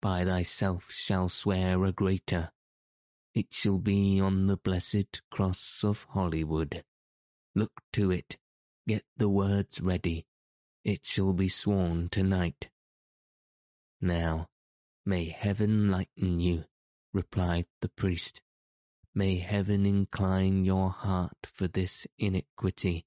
by 0.00 0.24
thyself 0.24 0.92
shall 0.92 1.28
swear 1.28 1.84
a 1.84 1.92
greater. 1.92 2.50
It 3.34 3.48
shall 3.52 3.78
be 3.78 4.20
on 4.20 4.46
the 4.46 4.56
blessed 4.56 5.22
cross 5.30 5.82
of 5.82 6.04
Holywood. 6.10 6.84
Look 7.54 7.72
to 7.94 8.10
it, 8.10 8.38
get 8.86 9.04
the 9.16 9.28
words 9.28 9.80
ready. 9.80 10.26
It 10.84 11.04
shall 11.04 11.32
be 11.32 11.48
sworn 11.48 12.08
tonight. 12.08 12.70
Now, 14.00 14.48
may 15.04 15.26
heaven 15.26 15.90
lighten 15.90 16.40
you, 16.40 16.64
replied 17.12 17.66
the 17.80 17.88
priest. 17.88 18.40
May 19.14 19.38
heaven 19.38 19.86
incline 19.86 20.64
your 20.64 20.90
heart 20.90 21.38
for 21.44 21.66
this 21.68 22.06
iniquity. 22.18 23.06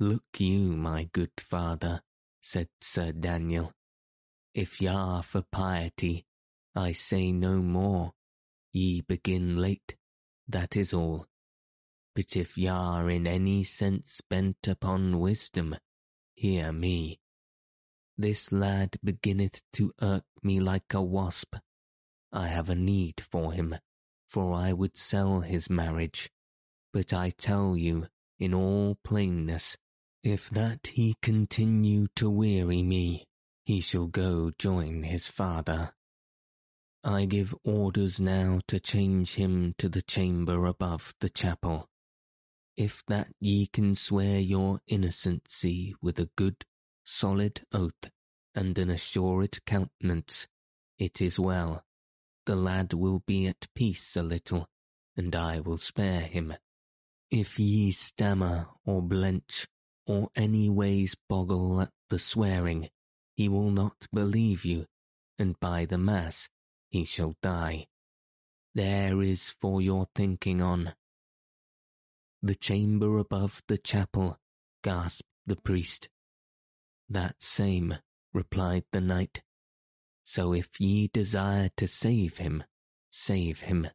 Look 0.00 0.24
you, 0.38 0.76
my 0.76 1.08
good 1.12 1.32
father, 1.38 2.02
said 2.40 2.68
Sir 2.80 3.12
Daniel, 3.12 3.72
if 4.54 4.80
ye 4.80 4.88
are 4.88 5.22
for 5.22 5.42
piety, 5.52 6.24
I 6.74 6.90
say 6.90 7.30
no 7.30 7.58
more. 7.58 8.14
Ye 8.72 9.02
begin 9.02 9.56
late, 9.56 9.94
that 10.48 10.76
is 10.76 10.92
all. 10.92 11.27
But 12.18 12.34
if 12.34 12.58
ye 12.58 12.66
are 12.66 13.08
in 13.08 13.28
any 13.28 13.62
sense 13.62 14.20
bent 14.28 14.66
upon 14.66 15.20
wisdom, 15.20 15.76
hear 16.34 16.72
me. 16.72 17.20
This 18.16 18.50
lad 18.50 18.96
beginneth 19.04 19.62
to 19.74 19.92
irk 20.02 20.24
me 20.42 20.58
like 20.58 20.92
a 20.92 21.00
wasp 21.00 21.54
I 22.32 22.48
have 22.48 22.70
a 22.70 22.74
need 22.74 23.20
for 23.20 23.52
him, 23.52 23.76
for 24.26 24.52
I 24.52 24.72
would 24.72 24.96
sell 24.96 25.42
his 25.42 25.70
marriage. 25.70 26.28
But 26.92 27.12
I 27.12 27.30
tell 27.30 27.76
you, 27.76 28.08
in 28.40 28.52
all 28.52 28.98
plainness, 29.04 29.76
if 30.24 30.50
that 30.50 30.88
he 30.88 31.14
continue 31.22 32.08
to 32.16 32.28
weary 32.28 32.82
me, 32.82 33.28
he 33.64 33.80
shall 33.80 34.08
go 34.08 34.50
join 34.58 35.04
his 35.04 35.28
father. 35.28 35.92
I 37.04 37.26
give 37.26 37.54
orders 37.62 38.18
now 38.18 38.58
to 38.66 38.80
change 38.80 39.36
him 39.36 39.76
to 39.78 39.88
the 39.88 40.02
chamber 40.02 40.66
above 40.66 41.14
the 41.20 41.30
chapel. 41.30 41.88
If 42.78 43.04
that 43.06 43.34
ye 43.40 43.66
can 43.66 43.96
swear 43.96 44.38
your 44.38 44.78
innocency 44.86 45.96
with 46.00 46.20
a 46.20 46.30
good, 46.36 46.64
solid 47.04 47.62
oath 47.72 48.08
and 48.54 48.78
an 48.78 48.88
assured 48.88 49.58
countenance, 49.66 50.46
it 50.96 51.20
is 51.20 51.40
well. 51.40 51.82
The 52.46 52.54
lad 52.54 52.92
will 52.92 53.24
be 53.26 53.48
at 53.48 53.66
peace 53.74 54.16
a 54.16 54.22
little, 54.22 54.68
and 55.16 55.34
I 55.34 55.58
will 55.58 55.78
spare 55.78 56.20
him. 56.20 56.54
If 57.32 57.58
ye 57.58 57.90
stammer 57.90 58.68
or 58.86 59.02
blench, 59.02 59.66
or 60.06 60.28
any 60.36 60.70
ways 60.70 61.16
boggle 61.28 61.80
at 61.80 61.90
the 62.10 62.20
swearing, 62.20 62.90
he 63.34 63.48
will 63.48 63.72
not 63.72 64.06
believe 64.12 64.64
you, 64.64 64.86
and 65.36 65.58
by 65.58 65.84
the 65.84 65.98
mass 65.98 66.48
he 66.90 67.04
shall 67.04 67.34
die. 67.42 67.88
There 68.72 69.20
is 69.20 69.50
for 69.50 69.82
your 69.82 70.06
thinking 70.14 70.62
on. 70.62 70.94
The 72.42 72.54
chamber 72.54 73.18
above 73.18 73.62
the 73.66 73.78
chapel, 73.78 74.38
gasped 74.82 75.28
the 75.46 75.56
priest. 75.56 76.08
That 77.08 77.42
same, 77.42 77.96
replied 78.32 78.84
the 78.92 79.00
knight. 79.00 79.42
So 80.24 80.52
if 80.52 80.80
ye 80.80 81.08
desire 81.08 81.70
to 81.76 81.88
save 81.88 82.38
him, 82.38 82.62
save 83.10 83.62
him, 83.62 83.88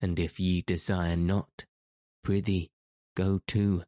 and 0.00 0.18
if 0.18 0.40
ye 0.40 0.62
desire 0.62 1.16
not, 1.16 1.66
prithee, 2.24 2.70
go 3.14 3.40
to, 3.48 3.84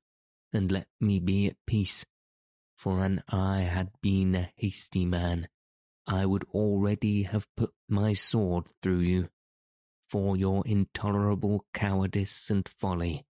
and 0.52 0.70
let 0.70 0.88
me 1.00 1.18
be 1.18 1.46
at 1.46 1.56
peace. 1.66 2.04
For 2.76 3.00
an 3.00 3.22
I 3.28 3.60
had 3.60 3.90
been 4.00 4.34
a 4.34 4.52
hasty 4.56 5.04
man, 5.04 5.48
I 6.06 6.26
would 6.26 6.44
already 6.54 7.24
have 7.24 7.48
put 7.56 7.72
my 7.88 8.12
sword 8.12 8.66
through 8.82 9.00
you, 9.00 9.30
for 10.08 10.36
your 10.36 10.62
intolerable 10.66 11.64
cowardice 11.72 12.50
and 12.50 12.68
folly. 12.68 13.24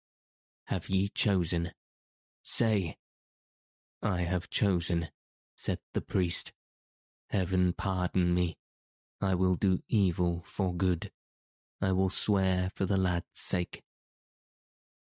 Have 0.66 0.88
ye 0.88 1.08
chosen? 1.08 1.72
Say. 2.42 2.96
I 4.02 4.22
have 4.22 4.50
chosen, 4.50 5.08
said 5.56 5.78
the 5.94 6.00
priest. 6.00 6.52
Heaven 7.30 7.72
pardon 7.72 8.34
me. 8.34 8.56
I 9.20 9.34
will 9.34 9.54
do 9.54 9.80
evil 9.88 10.42
for 10.44 10.74
good. 10.74 11.10
I 11.80 11.92
will 11.92 12.10
swear 12.10 12.70
for 12.74 12.86
the 12.86 12.96
lad's 12.96 13.26
sake. 13.34 13.82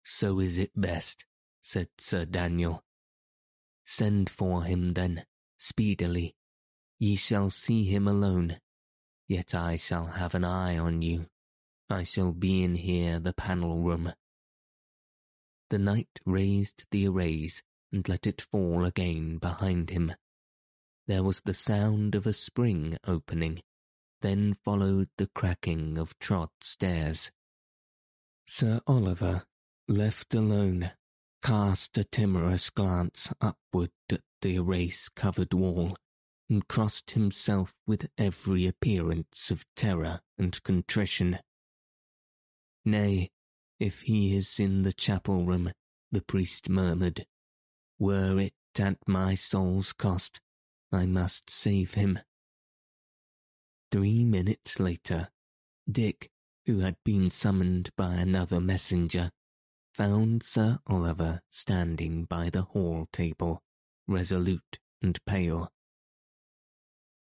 So 0.04 0.40
is 0.40 0.58
it 0.58 0.72
best, 0.76 1.26
said 1.62 1.90
Sir 1.98 2.26
Daniel. 2.26 2.84
Send 3.84 4.30
for 4.30 4.64
him 4.64 4.94
then, 4.94 5.26
speedily. 5.58 6.36
Ye 7.00 7.16
shall 7.16 7.50
see 7.50 7.84
him 7.84 8.08
alone, 8.08 8.60
yet 9.28 9.54
I 9.54 9.76
shall 9.76 10.08
have 10.08 10.34
an 10.34 10.44
eye 10.44 10.78
on 10.78 11.02
you. 11.02 11.28
I 11.90 12.04
shall 12.04 12.32
be 12.32 12.64
in 12.64 12.76
here 12.76 13.20
the 13.20 13.34
panel 13.34 13.80
room. 13.80 14.14
The 15.70 15.80
knight 15.80 16.20
raised 16.26 16.86
the 16.92 17.08
arras 17.08 17.62
and 17.92 18.08
let 18.08 18.26
it 18.26 18.42
fall 18.42 18.86
again 18.86 19.38
behind 19.38 19.90
him. 19.90 20.14
There 21.08 21.24
was 21.24 21.42
the 21.42 21.54
sound 21.54 22.16
of 22.16 22.26
a 22.26 22.34
spring 22.34 22.98
opening, 23.06 23.62
then 24.22 24.54
followed 24.54 25.10
the 25.18 25.28
cracking 25.28 25.98
of 25.98 26.18
trod 26.20 26.50
stairs. 26.62 27.32
Sir 28.46 28.82
Oliver, 28.88 29.44
left 29.88 30.34
alone, 30.34 30.92
cast 31.42 31.98
a 31.98 32.04
timorous 32.04 32.70
glance 32.70 33.34
upward 33.42 33.92
at 34.10 34.22
the 34.42 34.58
arras-covered 34.58 35.54
wall, 35.54 35.98
and 36.50 36.68
crossed 36.68 37.12
himself 37.12 37.74
with 37.86 38.10
every 38.18 38.66
appearance 38.66 39.52
of 39.52 39.66
terror 39.76 40.22
and 40.38 40.64
contrition. 40.64 41.40
Nay, 42.86 43.32
if 43.80 44.02
he 44.02 44.36
is 44.36 44.60
in 44.60 44.82
the 44.82 44.94
chapel 44.94 45.46
room, 45.46 45.72
the 46.12 46.22
priest 46.22 46.70
murmured, 46.70 47.26
were 48.00 48.40
it 48.40 48.54
at 48.80 48.98
my 49.08 49.36
soul's 49.36 49.94
cost, 49.94 50.42
I 50.92 51.06
must 51.06 51.50
save 51.50 51.96
him. 51.96 52.20
Three 53.92 54.24
minutes 54.24 54.80
later, 54.80 55.30
Dick, 55.90 56.30
who 56.66 56.80
had 56.80 56.98
been 57.04 57.30
summoned 57.30 57.92
by 57.96 58.16
another 58.16 58.60
messenger, 58.60 59.32
found 59.94 60.44
Sir 60.44 60.80
Oliver 60.86 61.42
standing 61.50 62.26
by 62.26 62.50
the 62.50 62.64
hall 62.64 63.08
table, 63.12 63.64
resolute 64.08 64.80
and 65.02 65.24
pale. 65.26 65.72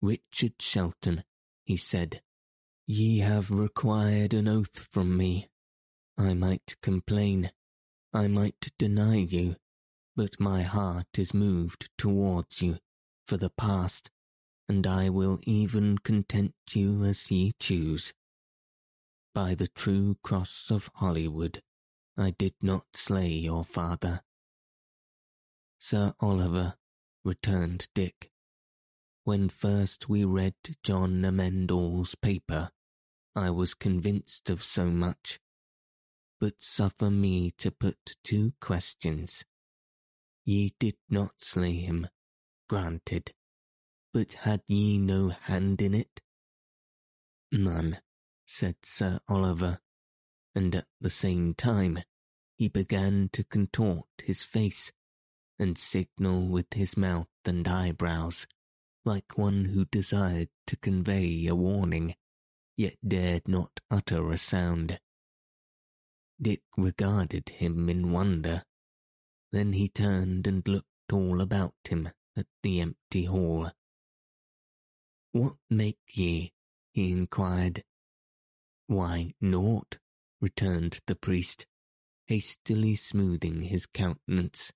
Richard 0.02 0.54
Shelton, 0.60 1.24
he 1.64 1.78
said, 1.78 2.22
ye 2.86 3.20
have 3.20 3.52
required 3.52 4.34
an 4.34 4.48
oath 4.48 4.80
from 4.92 5.16
me. 5.18 5.50
I 6.18 6.34
might 6.34 6.76
complain, 6.82 7.52
I 8.14 8.28
might 8.28 8.72
deny 8.80 9.18
you, 9.18 9.56
but 10.16 10.40
my 10.40 10.64
heart 10.64 11.20
is 11.20 11.34
moved 11.34 11.90
towards 11.98 12.62
you 12.62 12.80
for 13.26 13.38
the 13.38 13.52
past, 13.52 14.10
and 14.68 14.88
I 14.88 15.10
will 15.10 15.40
even 15.44 16.00
content 16.00 16.56
you 16.72 17.04
as 17.04 17.30
ye 17.30 17.54
choose. 17.60 18.14
By 19.34 19.54
the 19.54 19.68
true 19.68 20.18
cross 20.24 20.72
of 20.72 20.90
Holywood, 20.96 21.62
I 22.18 22.32
did 22.32 22.56
not 22.62 22.86
slay 22.96 23.30
your 23.30 23.64
father. 23.64 24.24
Sir 25.78 26.16
Oliver, 26.20 26.76
returned 27.24 27.90
Dick, 27.94 28.32
when 29.24 29.50
first 29.50 30.10
we 30.10 30.24
read 30.26 30.56
John 30.82 31.24
Amendall's 31.24 32.16
paper, 32.16 32.72
I 33.36 33.52
was 33.52 33.76
convinced 33.76 34.50
of 34.50 34.64
so 34.64 34.86
much. 34.86 35.40
But 36.39 36.62
suffer 36.62 37.10
me 37.10 37.52
to 37.58 37.71
put 37.71 38.15
two 38.23 38.54
questions. 38.62 39.43
Ye 40.45 40.76
did 40.80 40.97
not 41.10 41.41
slay 41.41 41.73
him, 41.73 42.08
granted, 42.69 43.34
but 44.13 44.34
had 44.34 44.62
ye 44.67 44.97
no 44.97 45.30
hand 45.30 45.82
in 45.82 45.93
it? 45.93 46.21
None, 47.52 48.00
said 48.45 48.78
Sir 48.84 49.19
Oliver, 49.28 49.80
and 50.54 50.76
at 50.76 50.88
the 51.02 51.10
same 51.10 51.54
time 51.54 52.00
he 52.58 52.67
began 52.67 53.30
to 53.34 53.43
contort 53.43 54.08
his 54.23 54.43
face 54.43 54.91
and 55.60 55.78
signal 55.78 56.47
with 56.47 56.73
his 56.73 56.95
mouth 56.95 57.30
and 57.45 57.67
eyebrows, 57.67 58.47
like 59.06 59.38
one 59.38 59.65
who 59.65 59.86
desired 59.86 60.50
to 60.67 60.78
convey 60.78 61.47
a 61.47 61.56
warning, 61.56 62.15
yet 62.76 62.97
dared 63.06 63.47
not 63.47 63.80
utter 63.89 64.32
a 64.32 64.38
sound. 64.38 65.00
Dick 66.41 66.62
regarded 66.78 67.50
him 67.50 67.89
in 67.89 68.12
wonder. 68.12 68.63
Then 69.52 69.73
he 69.73 69.89
turned 69.89 70.45
and 70.47 70.67
looked 70.67 70.88
all 71.12 71.41
about 71.41 71.76
him 71.89 72.10
at 72.36 72.47
the 72.62 72.82
empty 72.82 73.26
hall. 73.26 73.71
What 75.32 75.56
make 75.69 76.00
ye? 76.10 76.54
he 76.91 77.12
inquired. 77.12 77.84
Why, 78.88 79.34
naught, 79.41 79.97
returned 80.39 81.00
the 81.08 81.15
priest, 81.15 81.65
hastily 82.28 82.95
smoothing 82.95 83.63
his 83.63 83.86
countenance. 83.86 84.71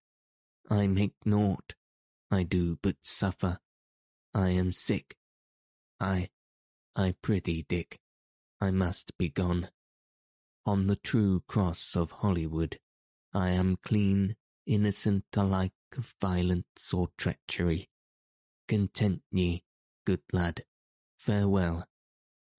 I 0.70 0.88
make 0.88 1.16
naught. 1.26 1.76
I 2.30 2.44
do 2.44 2.78
but 2.82 2.98
suffer. 3.02 3.60
I 4.34 4.50
am 4.50 4.72
sick. 4.72 5.18
I, 6.00 6.30
I 6.96 7.16
prithee, 7.22 7.66
Dick, 7.68 8.00
I 8.60 8.72
must 8.72 9.18
be 9.18 9.30
gone. 9.30 9.70
On 10.64 10.86
the 10.86 10.96
true 10.96 11.42
cross 11.48 11.96
of 11.96 12.12
Holywood, 12.12 12.78
I 13.34 13.50
am 13.50 13.78
clean, 13.78 14.36
innocent 14.68 15.26
alike 15.34 15.74
of 15.98 16.14
violence 16.22 16.94
or 16.94 17.10
treachery. 17.18 17.90
Content 18.68 19.24
ye, 19.32 19.64
good 20.06 20.22
lad, 20.32 20.64
farewell. 21.18 21.88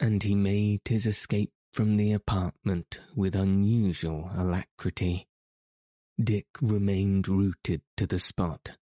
And 0.00 0.20
he 0.22 0.34
made 0.34 0.80
his 0.84 1.06
escape 1.06 1.52
from 1.72 1.96
the 1.96 2.12
apartment 2.12 3.00
with 3.14 3.36
unusual 3.36 4.30
alacrity. 4.34 5.28
Dick 6.22 6.48
remained 6.60 7.28
rooted 7.28 7.82
to 7.96 8.06
the 8.08 8.18
spot, 8.18 8.78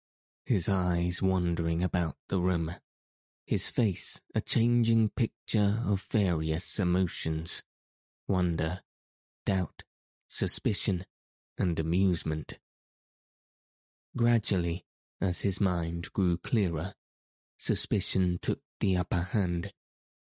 his 0.44 0.68
eyes 0.68 1.22
wandering 1.22 1.85
about 1.85 2.16
the 2.29 2.40
room, 2.40 2.74
his 3.46 3.70
face 3.70 4.20
a 4.35 4.40
changing 4.40 5.11
picture 5.11 5.83
of 5.87 6.03
various 6.03 6.81
emotions, 6.81 7.62
wonder, 8.27 8.81
doubt, 9.45 9.83
suspicion, 10.29 11.05
and 11.59 11.79
amusement. 11.79 12.59
Gradually, 14.17 14.85
as 15.21 15.41
his 15.41 15.61
mind 15.61 16.13
grew 16.13 16.37
clearer, 16.39 16.95
suspicion 17.59 18.39
took 18.41 18.61
the 18.81 18.97
upper 18.97 19.23
hand, 19.33 19.73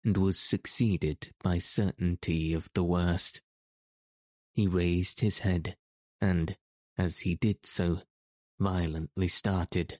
and 0.03 0.17
was 0.17 0.39
succeeded 0.39 1.31
by 1.43 1.59
certainty 1.59 2.53
of 2.53 2.69
the 2.73 2.83
worst. 2.83 3.41
He 4.53 4.67
raised 4.67 5.21
his 5.21 5.39
head, 5.39 5.77
and, 6.19 6.57
as 6.97 7.19
he 7.19 7.35
did 7.35 7.65
so, 7.65 8.01
violently 8.59 9.27
started. 9.27 9.99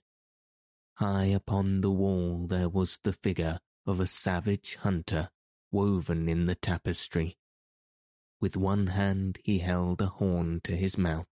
High 0.94 1.26
upon 1.26 1.80
the 1.80 1.90
wall 1.90 2.46
there 2.46 2.68
was 2.68 2.98
the 3.02 3.12
figure 3.12 3.60
of 3.86 3.98
a 3.98 4.06
savage 4.06 4.76
hunter 4.76 5.30
woven 5.70 6.28
in 6.28 6.46
the 6.46 6.54
tapestry. 6.54 7.36
With 8.42 8.56
one 8.56 8.88
hand 8.88 9.38
he 9.44 9.60
held 9.60 10.02
a 10.02 10.08
horn 10.08 10.62
to 10.64 10.74
his 10.74 10.98
mouth. 10.98 11.28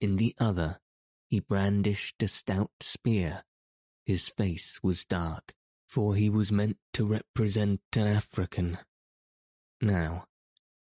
In 0.00 0.16
the 0.16 0.34
other 0.36 0.80
he 1.28 1.38
brandished 1.38 2.20
a 2.24 2.28
stout 2.28 2.72
spear. 2.80 3.44
His 4.04 4.30
face 4.30 4.80
was 4.82 5.04
dark, 5.04 5.54
for 5.86 6.16
he 6.16 6.28
was 6.28 6.50
meant 6.50 6.78
to 6.94 7.06
represent 7.06 7.82
an 7.94 8.08
African. 8.08 8.78
Now, 9.80 10.26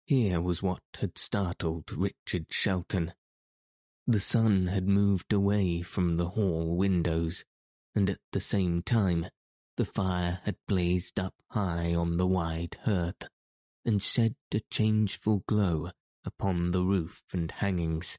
here 0.08 0.42
was 0.42 0.64
what 0.64 0.82
had 0.96 1.20
startled 1.20 1.92
Richard 1.92 2.48
Shelton. 2.50 3.14
The 4.08 4.20
sun 4.20 4.68
had 4.68 4.88
moved 4.88 5.32
away 5.32 5.84
from 5.84 6.18
the 6.18 6.30
hall 6.30 6.76
windows, 6.76 7.46
and 7.94 8.10
at 8.10 8.20
the 8.32 8.42
same 8.42 8.82
time 8.82 9.28
the 9.78 9.86
fire 9.86 10.42
had 10.46 10.58
blazed 10.68 11.20
up 11.20 11.36
high 11.52 11.94
on 11.94 12.18
the 12.18 12.28
wide 12.28 12.78
hearth, 12.86 13.30
and 13.86 14.02
shed 14.02 14.36
a 14.54 14.62
changeful 14.70 15.44
glow 15.48 15.92
upon 16.26 16.72
the 16.72 16.84
roof 16.84 17.24
and 17.34 17.52
hangings. 17.52 18.18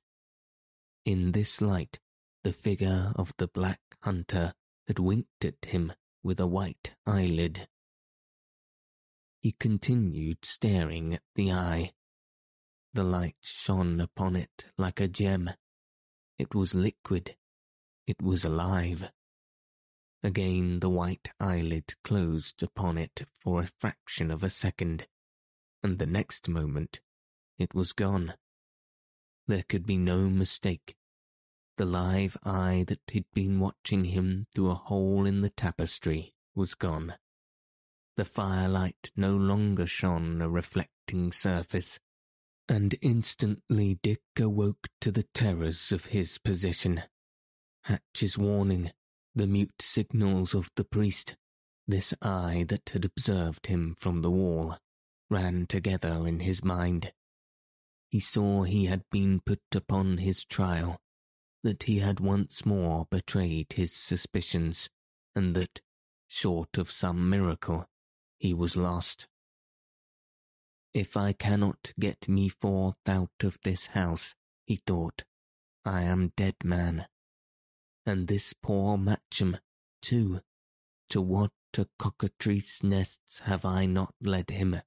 In 1.04 1.32
this 1.32 1.60
light, 1.60 2.00
the 2.42 2.52
figure 2.52 3.12
of 3.16 3.32
the 3.38 3.48
black 3.48 3.80
hunter 4.02 4.54
had 4.86 4.98
winked 4.98 5.44
at 5.44 5.64
him 5.66 5.92
with 6.22 6.40
a 6.40 6.46
white 6.46 6.94
eyelid. 7.06 7.68
He 9.40 9.52
continued 9.52 10.44
staring 10.44 11.14
at 11.14 11.22
the 11.34 11.52
eye. 11.52 11.92
The 12.92 13.04
light 13.04 13.36
shone 13.40 14.00
upon 14.00 14.36
it 14.36 14.66
like 14.78 15.00
a 15.00 15.08
gem. 15.08 15.50
It 16.38 16.54
was 16.54 16.74
liquid. 16.74 17.36
It 18.06 18.22
was 18.22 18.44
alive. 18.44 19.10
Again 20.22 20.80
the 20.80 20.88
white 20.88 21.30
eyelid 21.38 21.94
closed 22.02 22.62
upon 22.62 22.96
it 22.96 23.26
for 23.38 23.60
a 23.60 23.70
fraction 23.78 24.30
of 24.30 24.42
a 24.42 24.48
second, 24.48 25.06
and 25.84 25.98
the 25.98 26.06
next 26.06 26.48
moment 26.48 27.00
it 27.58 27.74
was 27.74 27.92
gone. 27.92 28.34
There 29.46 29.62
could 29.68 29.86
be 29.86 29.98
no 29.98 30.30
mistake. 30.30 30.96
The 31.76 31.84
live 31.84 32.36
eye 32.42 32.84
that 32.88 33.00
had 33.12 33.26
been 33.34 33.60
watching 33.60 34.04
him 34.04 34.46
through 34.54 34.70
a 34.70 34.74
hole 34.74 35.26
in 35.26 35.42
the 35.42 35.50
tapestry 35.50 36.34
was 36.54 36.74
gone. 36.74 37.14
The 38.16 38.24
firelight 38.24 39.10
no 39.14 39.36
longer 39.36 39.86
shone 39.86 40.40
a 40.40 40.48
reflecting 40.48 41.32
surface, 41.32 42.00
and 42.68 42.94
instantly 43.02 43.98
Dick 44.02 44.22
awoke 44.38 44.88
to 45.02 45.12
the 45.12 45.26
terrors 45.34 45.92
of 45.92 46.06
his 46.06 46.38
position. 46.38 47.02
Hatch's 47.82 48.38
warning 48.38 48.92
the 49.34 49.46
mute 49.46 49.82
signals 49.82 50.54
of 50.54 50.70
the 50.76 50.84
priest, 50.84 51.36
this 51.86 52.14
eye 52.22 52.64
that 52.68 52.90
had 52.90 53.04
observed 53.04 53.66
him 53.66 53.96
from 53.98 54.22
the 54.22 54.30
wall, 54.30 54.78
ran 55.34 55.66
together 55.66 56.26
in 56.26 56.40
his 56.40 56.62
mind. 56.62 57.12
He 58.08 58.20
saw 58.20 58.62
he 58.62 58.86
had 58.86 59.02
been 59.10 59.40
put 59.40 59.62
upon 59.74 60.18
his 60.18 60.44
trial, 60.44 60.98
that 61.62 61.84
he 61.84 61.98
had 61.98 62.20
once 62.20 62.64
more 62.64 63.06
betrayed 63.10 63.72
his 63.72 63.92
suspicions, 63.92 64.88
and 65.34 65.54
that, 65.56 65.80
short 66.28 66.78
of 66.78 66.90
some 66.90 67.28
miracle, 67.28 67.86
he 68.38 68.54
was 68.54 68.76
lost. 68.76 69.26
If 70.92 71.16
I 71.16 71.32
cannot 71.32 71.92
get 71.98 72.28
me 72.28 72.48
forth 72.48 73.00
out 73.06 73.42
of 73.42 73.58
this 73.64 73.88
house, 73.88 74.36
he 74.66 74.76
thought, 74.76 75.24
I 75.84 76.02
am 76.02 76.32
dead 76.36 76.56
man 76.62 77.06
and 78.06 78.28
this 78.28 78.52
poor 78.52 78.96
Matcham, 78.98 79.58
too, 80.02 80.40
to 81.10 81.20
what 81.20 81.52
a 81.76 81.86
cockatrice 81.98 82.82
nests 82.82 83.40
have 83.40 83.64
I 83.64 83.86
not 83.86 84.14
led 84.20 84.50
him? 84.50 84.80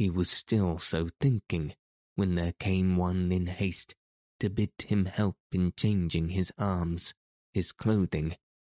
He 0.00 0.08
was 0.08 0.30
still 0.30 0.78
so 0.78 1.10
thinking 1.20 1.74
when 2.14 2.34
there 2.34 2.54
came 2.54 2.96
one 2.96 3.30
in 3.30 3.48
haste 3.48 3.94
to 4.38 4.48
bid 4.48 4.72
him 4.78 5.04
help 5.04 5.36
in 5.52 5.74
changing 5.76 6.30
his 6.30 6.50
arms, 6.56 7.12
his 7.52 7.70
clothing, 7.70 8.38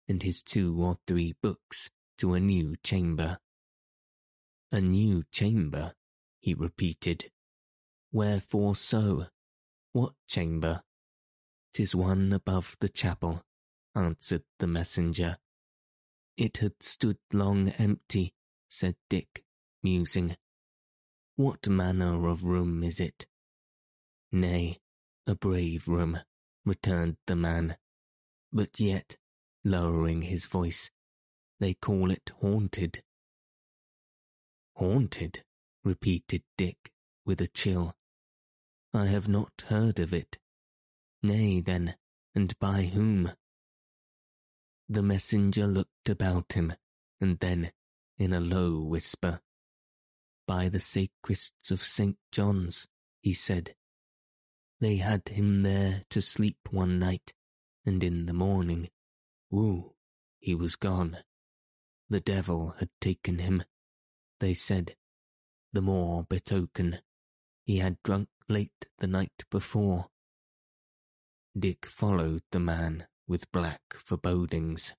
and 0.08 0.22
his 0.22 0.42
two 0.42 0.82
or 0.82 0.98
three 1.06 1.34
books 1.42 1.90
to 2.16 2.32
a 2.32 2.40
new 2.40 2.74
chamber. 2.82 3.38
A 4.72 4.80
new 4.80 5.24
chamber, 5.30 5.92
he 6.38 6.54
repeated. 6.54 7.30
Wherefore 8.10 8.74
so? 8.74 9.26
What 9.92 10.14
chamber? 10.26 10.84
"'Tis 11.74 11.94
one 11.94 12.32
above 12.32 12.78
the 12.80 12.88
chapel," 12.88 13.44
answered 13.94 14.44
the 14.58 14.66
messenger. 14.66 15.36
It 16.38 16.56
had 16.56 16.82
stood 16.82 17.18
long 17.30 17.68
empty, 17.72 18.32
said 18.70 18.96
Dick, 19.10 19.44
musing. 19.82 20.38
What 21.40 21.66
manner 21.68 22.28
of 22.28 22.44
room 22.44 22.84
is 22.84 23.00
it? 23.00 23.26
Nay, 24.30 24.78
a 25.26 25.34
brave 25.34 25.88
room, 25.88 26.20
returned 26.66 27.16
the 27.26 27.34
man. 27.34 27.78
But 28.52 28.78
yet, 28.78 29.16
lowering 29.64 30.20
his 30.20 30.44
voice, 30.44 30.90
they 31.58 31.72
call 31.72 32.10
it 32.10 32.30
haunted. 32.42 33.02
Haunted, 34.76 35.42
repeated 35.82 36.42
Dick, 36.58 36.92
with 37.24 37.40
a 37.40 37.48
chill. 37.48 37.96
I 38.92 39.06
have 39.06 39.26
not 39.26 39.64
heard 39.68 39.98
of 39.98 40.12
it. 40.12 40.36
Nay, 41.22 41.62
then, 41.62 41.96
and 42.34 42.52
by 42.58 42.82
whom? 42.82 43.32
The 44.90 45.02
messenger 45.02 45.66
looked 45.66 46.10
about 46.10 46.52
him, 46.52 46.74
and 47.18 47.38
then, 47.38 47.72
in 48.18 48.34
a 48.34 48.40
low 48.40 48.82
whisper, 48.82 49.40
By 50.50 50.68
the 50.68 50.80
sacrists 50.80 51.70
of 51.70 51.84
St. 51.84 52.18
John's, 52.32 52.88
he 53.20 53.34
said. 53.34 53.76
They 54.80 54.96
had 54.96 55.28
him 55.28 55.62
there 55.62 56.02
to 56.10 56.20
sleep 56.20 56.58
one 56.72 56.98
night, 56.98 57.34
and 57.86 58.02
in 58.02 58.26
the 58.26 58.32
morning, 58.32 58.90
woo, 59.48 59.94
he 60.40 60.56
was 60.56 60.74
gone. 60.74 61.18
The 62.08 62.18
devil 62.18 62.74
had 62.80 62.90
taken 63.00 63.38
him, 63.38 63.62
they 64.40 64.52
said, 64.54 64.96
the 65.72 65.82
more 65.82 66.24
betoken. 66.24 66.98
He 67.62 67.78
had 67.78 68.02
drunk 68.02 68.28
late 68.48 68.88
the 68.98 69.06
night 69.06 69.44
before, 69.52 70.08
Dick 71.56 71.86
followed 71.86 72.42
the 72.50 72.58
man 72.58 73.06
with 73.28 73.52
black 73.52 73.82
forebodings. 73.94 74.96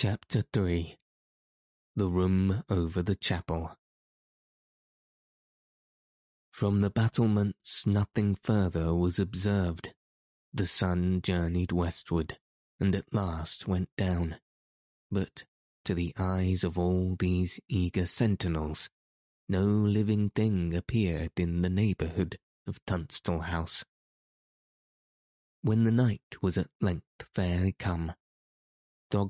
Chapter 0.00 0.44
3 0.52 0.94
The 1.96 2.06
Room 2.06 2.62
Over 2.70 3.02
the 3.02 3.16
Chapel 3.16 3.74
From 6.52 6.82
the 6.82 6.90
battlements 6.90 7.84
nothing 7.84 8.36
further 8.36 8.94
was 8.94 9.18
observed. 9.18 9.92
The 10.54 10.66
sun 10.66 11.20
journeyed 11.20 11.72
westward, 11.72 12.38
and 12.78 12.94
at 12.94 13.12
last 13.12 13.66
went 13.66 13.88
down. 13.96 14.36
But, 15.10 15.46
to 15.84 15.94
the 15.94 16.14
eyes 16.16 16.62
of 16.62 16.78
all 16.78 17.16
these 17.18 17.58
eager 17.68 18.06
sentinels, 18.06 18.90
no 19.48 19.64
living 19.64 20.30
thing 20.30 20.76
appeared 20.76 21.32
in 21.36 21.62
the 21.62 21.70
neighbourhood 21.70 22.38
of 22.68 22.78
Tunstall 22.86 23.40
House. 23.40 23.84
When 25.62 25.82
the 25.82 25.90
night 25.90 26.40
was 26.40 26.56
at 26.56 26.70
length 26.80 27.26
fairly 27.34 27.72
come, 27.72 28.12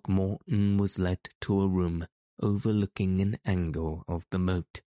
Morton 0.08 0.76
was 0.76 0.98
led 0.98 1.28
to 1.42 1.60
a 1.60 1.68
room 1.68 2.06
overlooking 2.40 3.20
an 3.20 3.38
angle 3.44 4.04
of 4.08 4.26
the 4.30 4.38
moat. 4.38 4.80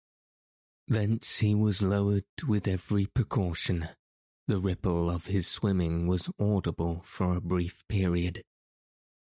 Thence 0.87 1.41
he 1.41 1.55
was 1.55 1.83
lowered 1.83 2.25
with 2.47 2.67
every 2.67 3.07
precaution. 3.07 3.89
The 4.47 4.59
ripple 4.59 5.11
of 5.11 5.27
his 5.27 5.47
swimming 5.47 6.07
was 6.07 6.31
audible 6.41 7.03
for 7.05 7.37
a 7.37 7.41
brief 7.41 7.87
period. 7.89 8.45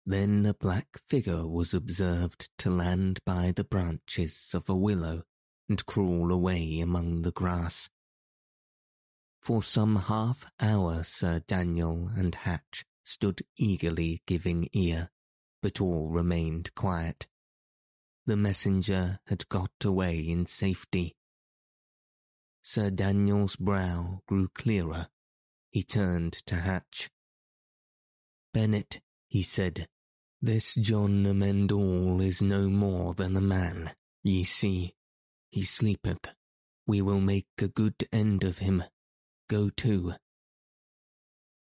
Then 0.04 0.44
a 0.44 0.52
black 0.52 0.98
figure 1.08 1.46
was 1.46 1.72
observed 1.72 2.50
to 2.58 2.70
land 2.70 3.20
by 3.24 3.52
the 3.52 3.64
branches 3.64 4.50
of 4.52 4.68
a 4.68 4.76
willow 4.76 5.22
and 5.68 5.84
crawl 5.86 6.30
away 6.30 6.80
among 6.80 7.22
the 7.22 7.32
grass. 7.32 7.88
For 9.40 9.62
some 9.62 9.96
half 9.96 10.44
hour 10.60 11.02
Sir 11.02 11.40
Daniel 11.46 12.08
and 12.14 12.34
Hatch 12.34 12.84
stood 13.04 13.42
eagerly 13.56 14.22
giving 14.26 14.68
ear, 14.72 15.10
but 15.66 15.80
all 15.80 16.10
remained 16.10 16.72
quiet. 16.76 17.26
The 18.24 18.36
messenger 18.36 19.18
had 19.26 19.48
got 19.48 19.72
away 19.82 20.20
in 20.20 20.46
safety. 20.46 21.16
Sir 22.62 22.88
Daniel's 22.90 23.56
brow 23.56 24.20
grew 24.28 24.46
clearer. 24.54 25.08
He 25.72 25.82
turned 25.82 26.34
to 26.46 26.54
Hatch. 26.54 27.10
Bennet, 28.54 29.00
he 29.26 29.42
said, 29.42 29.88
This 30.40 30.76
John 30.76 31.26
Amend 31.26 31.72
All 31.72 32.20
is 32.20 32.40
no 32.40 32.68
more 32.68 33.12
than 33.14 33.36
a 33.36 33.40
man, 33.40 33.90
ye 34.22 34.44
see. 34.44 34.94
He 35.50 35.64
sleepeth. 35.64 36.32
We 36.86 37.02
will 37.02 37.20
make 37.20 37.48
a 37.58 37.66
good 37.66 38.06
end 38.12 38.44
of 38.44 38.58
him. 38.58 38.84
Go 39.50 39.70
to. 39.78 40.14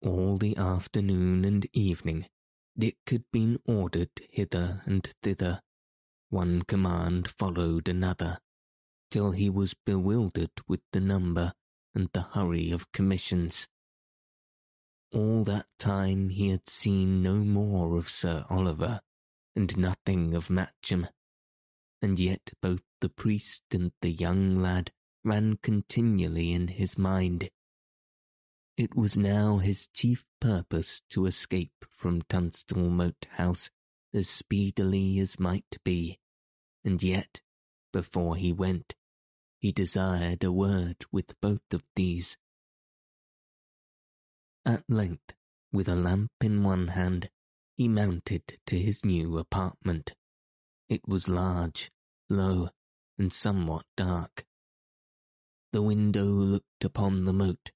All 0.04 0.38
the 0.38 0.56
afternoon 0.58 1.44
and 1.44 1.65
evening, 1.74 2.28
Dick 2.77 2.97
had 3.07 3.23
been 3.31 3.59
ordered 3.65 4.11
hither 4.29 4.81
and 4.85 5.09
thither. 5.21 5.61
One 6.29 6.63
command 6.63 7.29
followed 7.29 7.88
another, 7.88 8.39
till 9.09 9.31
he 9.31 9.49
was 9.49 9.73
bewildered 9.85 10.51
with 10.67 10.81
the 10.91 10.99
number 10.99 11.53
and 11.93 12.09
the 12.11 12.23
hurry 12.23 12.71
of 12.71 12.91
commissions. 12.91 13.67
All 15.13 15.45
that 15.45 15.67
time 15.79 16.29
he 16.29 16.49
had 16.49 16.69
seen 16.69 17.23
no 17.23 17.35
more 17.35 17.95
of 17.97 18.09
Sir 18.09 18.45
Oliver, 18.49 18.99
and 19.55 19.77
nothing 19.77 20.35
of 20.35 20.49
Matcham, 20.49 21.07
and 22.01 22.19
yet 22.19 22.51
both 22.61 22.83
the 22.99 23.09
priest 23.09 23.63
and 23.71 23.93
the 24.01 24.11
young 24.11 24.59
lad 24.59 24.91
ran 25.23 25.57
continually 25.63 26.51
in 26.51 26.67
his 26.67 26.97
mind. 26.97 27.49
It 28.77 28.93
was 28.93 29.15
now 29.15 29.59
his 29.59 29.88
chief 29.88 30.25
purpose 30.41 31.01
to 31.11 31.25
escape 31.25 31.85
from 31.89 32.23
Tunstall 32.23 32.89
Moat 32.89 33.25
House 33.31 33.71
as 34.13 34.29
speedily 34.29 35.17
as 35.19 35.39
might 35.39 35.77
be, 35.85 36.19
and 36.83 37.01
yet, 37.01 37.41
before 37.93 38.35
he 38.35 38.51
went, 38.51 38.95
he 39.59 39.71
desired 39.71 40.43
a 40.43 40.51
word 40.51 41.05
with 41.09 41.39
both 41.39 41.73
of 41.73 41.85
these. 41.95 42.38
At 44.65 44.83
length, 44.89 45.33
with 45.71 45.88
a 45.88 45.95
lamp 45.95 46.31
in 46.41 46.61
one 46.61 46.89
hand, 46.89 47.29
he 47.77 47.88
mounted 47.88 48.59
to 48.67 48.77
his 48.77 49.05
new 49.05 49.38
apartment. 49.38 50.15
It 50.89 51.07
was 51.07 51.29
large, 51.29 51.91
low, 52.29 52.69
and 53.17 53.31
somewhat 53.31 53.85
dark. 53.95 54.45
The 55.71 55.81
window 55.81 56.25
looked 56.25 56.83
upon 56.83 57.23
the 57.25 57.33
moat, 57.33 57.71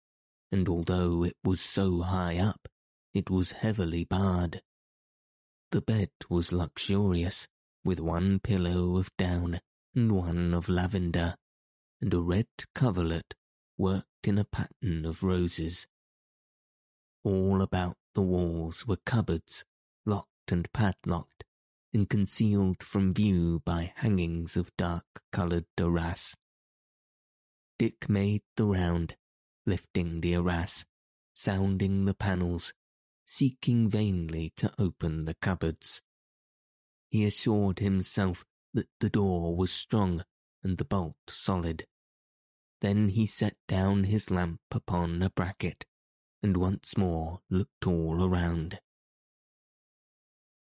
and 0.51 0.67
although 0.67 1.23
it 1.23 1.38
was 1.43 1.62
so 1.62 2.01
high 2.01 2.38
up, 2.38 2.67
it 3.13 3.29
was 3.29 3.53
heavily 3.53 4.03
barred. 4.03 4.62
The 5.71 5.81
bed 5.81 6.09
was 6.29 6.51
luxurious, 6.51 7.47
with 7.83 7.99
one 7.99 8.39
pillow 8.39 8.97
of 8.97 9.15
down 9.17 9.62
and 9.95 10.12
one 10.12 10.53
of 10.53 10.69
lavender, 10.69 11.35
and 12.01 12.13
a 12.13 12.21
red 12.21 12.47
coverlet 12.73 13.35
worked 13.77 14.27
in 14.27 14.38
a 14.38 14.45
pattern 14.45 15.05
of 15.05 15.23
roses. 15.23 15.88
All 17.23 17.62
about 17.62 17.97
the 18.15 18.21
walls 18.21 18.85
were 18.88 18.97
cupboards, 19.05 19.65
locked 20.05 20.51
and 20.51 20.71
padlocked, 20.73 21.43
and 21.93 22.09
concealed 22.09 22.83
from 22.83 23.13
view 23.13 23.62
by 23.65 23.93
hangings 23.95 24.57
of 24.57 24.75
dark-coloured 24.77 25.65
arras. 25.79 26.35
Dick 27.77 28.09
made 28.09 28.43
the 28.57 28.65
round, 28.65 29.15
lifting 29.69 30.19
the 30.21 30.36
arras, 30.36 30.86
sounding 31.34 32.05
the 32.05 32.13
panels, 32.13 32.73
seeking 33.25 33.88
vainly 33.88 34.51
to 34.58 34.73
open 34.77 35.25
the 35.25 35.36
cupboards. 35.36 36.01
He 37.10 37.23
assured 37.23 37.79
himself 37.79 38.43
that 38.73 38.89
the 38.99 39.10
door 39.10 39.55
was 39.55 39.71
strong 39.71 40.23
and 40.63 40.77
the 40.77 40.86
bolt 40.86 41.15
solid. 41.27 41.86
Then 42.82 43.10
he 43.10 43.25
set 43.25 43.55
down 43.67 44.05
his 44.05 44.32
lamp 44.32 44.62
upon 44.71 45.21
a 45.21 45.29
bracket 45.29 45.86
and 46.41 46.58
once 46.58 46.97
more 46.97 47.41
looked 47.49 47.86
all 47.86 48.23
around. 48.23 48.79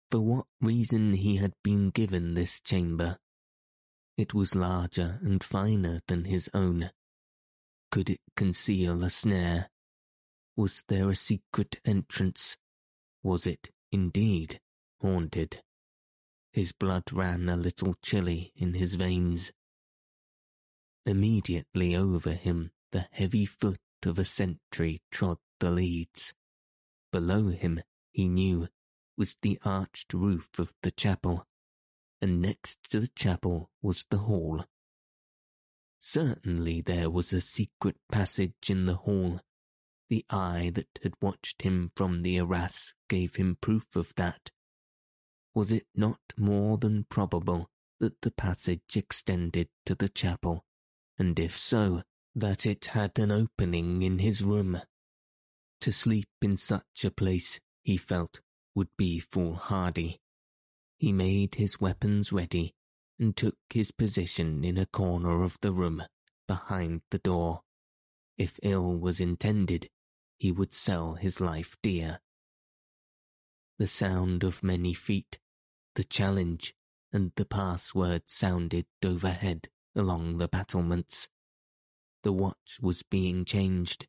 For 0.09 0.19
what 0.19 0.47
reason 0.61 1.13
he 1.13 1.37
had 1.37 1.53
been 1.63 1.89
given 1.89 2.33
this 2.33 2.59
chamber? 2.59 3.17
It 4.17 4.33
was 4.33 4.55
larger 4.55 5.19
and 5.23 5.43
finer 5.43 5.99
than 6.07 6.25
his 6.25 6.49
own. 6.53 6.91
Could 7.95 8.09
it 8.09 8.19
conceal 8.35 9.05
a 9.05 9.09
snare? 9.09 9.69
Was 10.57 10.83
there 10.89 11.09
a 11.09 11.15
secret 11.15 11.79
entrance? 11.85 12.57
Was 13.23 13.47
it, 13.47 13.69
indeed, 13.89 14.59
haunted? 14.99 15.63
His 16.51 16.73
blood 16.73 17.13
ran 17.13 17.47
a 17.47 17.55
little 17.55 17.95
chilly 18.01 18.51
in 18.53 18.73
his 18.73 18.95
veins. 18.95 19.53
Immediately 21.05 21.95
over 21.95 22.33
him 22.33 22.71
the 22.91 23.07
heavy 23.13 23.45
foot 23.45 23.79
of 24.05 24.19
a 24.19 24.25
sentry 24.25 25.01
trod 25.09 25.37
the 25.61 25.71
leads. 25.71 26.33
Below 27.13 27.47
him, 27.47 27.79
he 28.11 28.27
knew, 28.27 28.67
was 29.17 29.37
the 29.41 29.57
arched 29.63 30.13
roof 30.13 30.49
of 30.59 30.73
the 30.81 30.91
chapel, 30.91 31.47
and 32.21 32.41
next 32.41 32.77
to 32.91 32.99
the 32.99 33.11
chapel 33.15 33.69
was 33.81 34.05
the 34.09 34.17
hall. 34.17 34.65
Certainly 36.07 36.81
there 36.81 37.09
was 37.09 37.33
a 37.33 37.41
secret 37.41 37.97
passage 38.11 38.69
in 38.69 38.85
the 38.85 38.93
hall. 38.93 39.41
The 40.07 40.23
eye 40.29 40.71
that 40.75 40.99
had 41.01 41.15
watched 41.19 41.63
him 41.63 41.91
from 41.95 42.19
the 42.19 42.37
arras 42.37 42.93
gave 43.09 43.37
him 43.37 43.57
proof 43.59 43.95
of 43.95 44.13
that. 44.13 44.51
Was 45.55 45.71
it 45.71 45.87
not 45.95 46.19
more 46.37 46.77
than 46.77 47.05
probable 47.05 47.71
that 47.99 48.21
the 48.21 48.29
passage 48.29 48.95
extended 48.95 49.69
to 49.87 49.95
the 49.95 50.07
chapel, 50.07 50.63
and 51.17 51.39
if 51.39 51.57
so, 51.57 52.03
that 52.35 52.67
it 52.67 52.85
had 52.85 53.17
an 53.17 53.31
opening 53.31 54.03
in 54.03 54.19
his 54.19 54.43
room? 54.43 54.79
To 55.81 55.91
sleep 55.91 56.29
in 56.39 56.55
such 56.55 57.03
a 57.03 57.09
place, 57.09 57.59
he 57.81 57.97
felt, 57.97 58.41
would 58.75 58.95
be 58.95 59.17
foolhardy. 59.17 60.21
He 60.99 61.11
made 61.11 61.55
his 61.55 61.81
weapons 61.81 62.31
ready 62.31 62.75
and 63.19 63.35
took 63.35 63.57
his 63.69 63.91
position 63.91 64.63
in 64.63 64.77
a 64.77 64.85
corner 64.85 65.43
of 65.43 65.57
the 65.61 65.71
room, 65.71 66.03
behind 66.47 67.01
the 67.11 67.19
door. 67.19 67.61
If 68.37 68.59
ill 68.63 68.99
was 68.99 69.21
intended, 69.21 69.89
he 70.37 70.51
would 70.51 70.73
sell 70.73 71.15
his 71.15 71.39
life 71.39 71.77
dear. 71.81 72.19
The 73.77 73.87
sound 73.87 74.43
of 74.43 74.63
many 74.63 74.93
feet, 74.93 75.39
the 75.95 76.03
challenge, 76.03 76.75
and 77.13 77.31
the 77.35 77.45
password 77.45 78.23
sounded 78.29 78.85
overhead 79.03 79.69
along 79.95 80.37
the 80.37 80.47
battlements. 80.47 81.29
The 82.23 82.33
watch 82.33 82.79
was 82.81 83.03
being 83.03 83.45
changed 83.45 84.07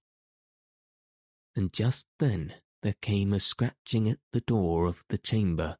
and 1.57 1.73
just 1.73 2.07
then 2.19 2.55
there 2.83 2.97
came 3.01 3.33
a 3.33 3.40
scratching 3.40 4.09
at 4.09 4.19
the 4.33 4.42
door 4.42 4.87
of 4.87 5.03
the 5.09 5.19
chamber. 5.19 5.79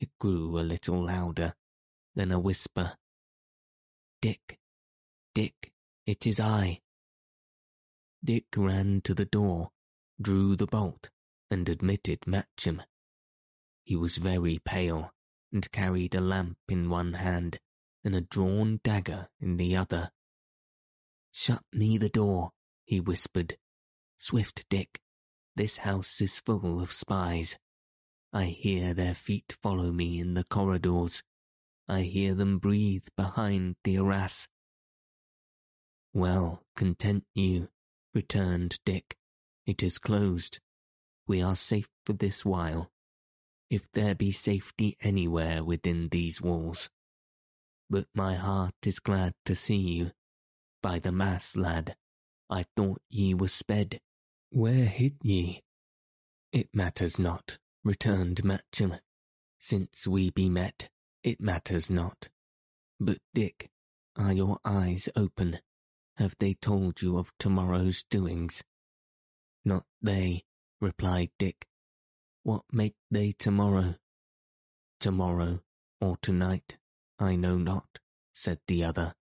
It 0.00 0.10
grew 0.18 0.58
a 0.58 0.62
little 0.62 1.04
louder, 1.04 1.54
then 2.14 2.30
a 2.30 2.38
whisper. 2.38 2.92
Dick, 4.20 4.58
Dick, 5.34 5.72
it 6.06 6.26
is 6.26 6.38
I. 6.38 6.80
Dick 8.24 8.46
ran 8.56 9.00
to 9.02 9.14
the 9.14 9.24
door, 9.24 9.70
drew 10.20 10.54
the 10.54 10.66
bolt, 10.66 11.10
and 11.50 11.68
admitted 11.68 12.20
Matcham. 12.26 12.82
He 13.84 13.96
was 13.96 14.18
very 14.18 14.60
pale, 14.64 15.12
and 15.52 15.70
carried 15.72 16.14
a 16.14 16.20
lamp 16.20 16.58
in 16.68 16.88
one 16.88 17.14
hand 17.14 17.58
and 18.04 18.14
a 18.14 18.20
drawn 18.20 18.80
dagger 18.82 19.28
in 19.40 19.56
the 19.56 19.76
other. 19.76 20.10
Shut 21.30 21.62
me 21.72 21.98
the 21.98 22.08
door, 22.08 22.50
he 22.84 23.00
whispered, 23.00 23.56
Swift, 24.16 24.66
Dick. 24.68 25.00
This 25.54 25.78
house 25.78 26.20
is 26.20 26.40
full 26.40 26.80
of 26.80 26.92
spies. 26.92 27.58
I 28.32 28.46
hear 28.46 28.94
their 28.94 29.14
feet 29.14 29.56
follow 29.60 29.92
me 29.92 30.18
in 30.18 30.34
the 30.34 30.44
corridors. 30.44 31.22
I 31.88 32.02
hear 32.02 32.34
them 32.34 32.58
breathe 32.58 33.06
behind 33.16 33.76
the 33.84 33.98
arras. 33.98 34.48
Well, 36.14 36.62
content 36.76 37.24
you, 37.34 37.68
returned 38.14 38.78
Dick. 38.84 39.16
It 39.66 39.82
is 39.82 39.98
closed. 39.98 40.60
We 41.26 41.40
are 41.42 41.56
safe 41.56 41.88
for 42.04 42.12
this 42.12 42.44
while, 42.44 42.90
if 43.70 43.90
there 43.92 44.14
be 44.14 44.32
safety 44.32 44.96
anywhere 45.00 45.64
within 45.64 46.08
these 46.08 46.40
walls. 46.42 46.90
But 47.88 48.06
my 48.14 48.34
heart 48.34 48.74
is 48.84 48.98
glad 48.98 49.34
to 49.44 49.54
see 49.54 49.76
you. 49.76 50.12
By 50.82 50.98
the 50.98 51.12
mass, 51.12 51.56
lad, 51.56 51.96
I 52.50 52.66
thought 52.76 53.00
ye 53.08 53.34
were 53.34 53.48
sped. 53.48 54.00
Where 54.50 54.84
hid 54.84 55.16
ye? 55.22 55.62
It 56.52 56.68
matters 56.74 57.18
not, 57.18 57.58
returned 57.84 58.42
Matcham. 58.44 58.98
Since 59.58 60.06
we 60.06 60.30
be 60.30 60.48
met, 60.50 60.90
it 61.22 61.40
matters 61.40 61.90
not. 61.90 62.28
But, 62.98 63.18
Dick, 63.34 63.70
are 64.16 64.32
your 64.32 64.58
eyes 64.64 65.08
open? 65.16 65.60
Have 66.16 66.36
they 66.38 66.54
told 66.54 67.02
you 67.02 67.16
of 67.16 67.32
tomorrow's 67.38 68.04
doings? 68.04 68.62
Not 69.64 69.84
they, 70.00 70.44
replied 70.80 71.30
Dick. 71.38 71.66
What 72.42 72.64
make 72.72 72.94
they 73.10 73.32
tomorrow? 73.32 73.94
Tomorrow, 75.00 75.60
or 76.00 76.16
tonight, 76.20 76.76
I 77.18 77.36
know 77.36 77.56
not, 77.56 77.98
said 78.34 78.58
the 78.66 78.84
other. 78.84 79.14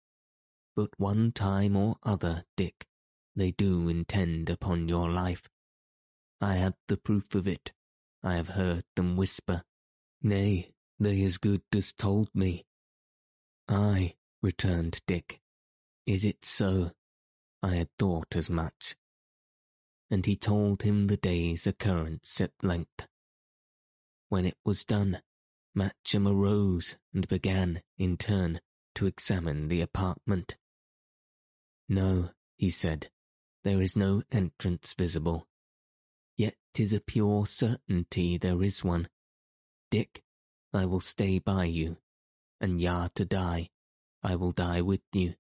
But 0.75 0.91
one 0.97 1.33
time 1.33 1.77
or 1.77 1.97
other, 2.03 2.45
Dick, 2.57 2.87
they 3.37 3.51
do 3.51 3.89
intend 3.89 4.51
upon 4.51 4.89
your 4.89 5.11
life. 5.11 5.49
I 6.41 6.55
had 6.55 6.75
the 6.89 6.97
proof 6.97 7.35
of 7.35 7.47
it, 7.47 7.73
I 8.23 8.35
have 8.35 8.49
heard 8.51 8.85
them 8.97 9.17
whisper. 9.17 9.63
Nay, 10.23 10.73
they 11.01 11.23
as 11.23 11.39
good 11.39 11.63
as 11.75 11.93
told 11.93 12.29
me. 12.35 12.67
Ay, 13.69 14.15
returned 14.43 15.01
Dick. 15.07 15.41
Is 16.07 16.25
it 16.25 16.45
so? 16.45 16.93
I 17.63 17.77
had 17.77 17.89
thought 17.99 18.37
as 18.37 18.51
much. 18.51 18.97
And 20.11 20.27
he 20.27 20.37
told 20.37 20.83
him 20.83 21.07
the 21.07 21.17
day's 21.17 21.67
occurrence 21.67 22.41
at 22.41 22.53
length. 22.63 23.07
When 24.29 24.45
it 24.45 24.59
was 24.65 24.85
done, 24.85 25.23
Matcham 25.75 26.27
arose 26.27 26.97
and 27.15 27.27
began, 27.29 27.83
in 27.97 28.17
turn, 28.17 28.61
to 28.97 29.07
examine 29.07 29.69
the 29.69 29.81
apartment. 29.81 30.57
No, 31.89 32.31
he 32.57 32.71
said, 32.71 33.11
there 33.63 33.81
is 33.81 33.97
no 33.97 34.23
entrance 34.31 34.95
visible. 34.95 35.47
Yet 36.37 36.57
tis 36.75 36.93
a 36.93 37.01
pure 37.01 37.47
certainty 37.47 38.37
there 38.37 38.63
is 38.63 38.85
one. 38.85 39.09
Dick, 39.91 40.23
I 40.73 40.87
will 40.87 41.01
stay 41.01 41.39
by 41.39 41.65
you, 41.65 41.99
and 42.61 42.81
ya 42.81 43.09
to 43.15 43.25
die, 43.25 43.71
I 44.23 44.37
will 44.37 44.53
die 44.53 44.81
with 44.83 45.03
you, 45.13 45.35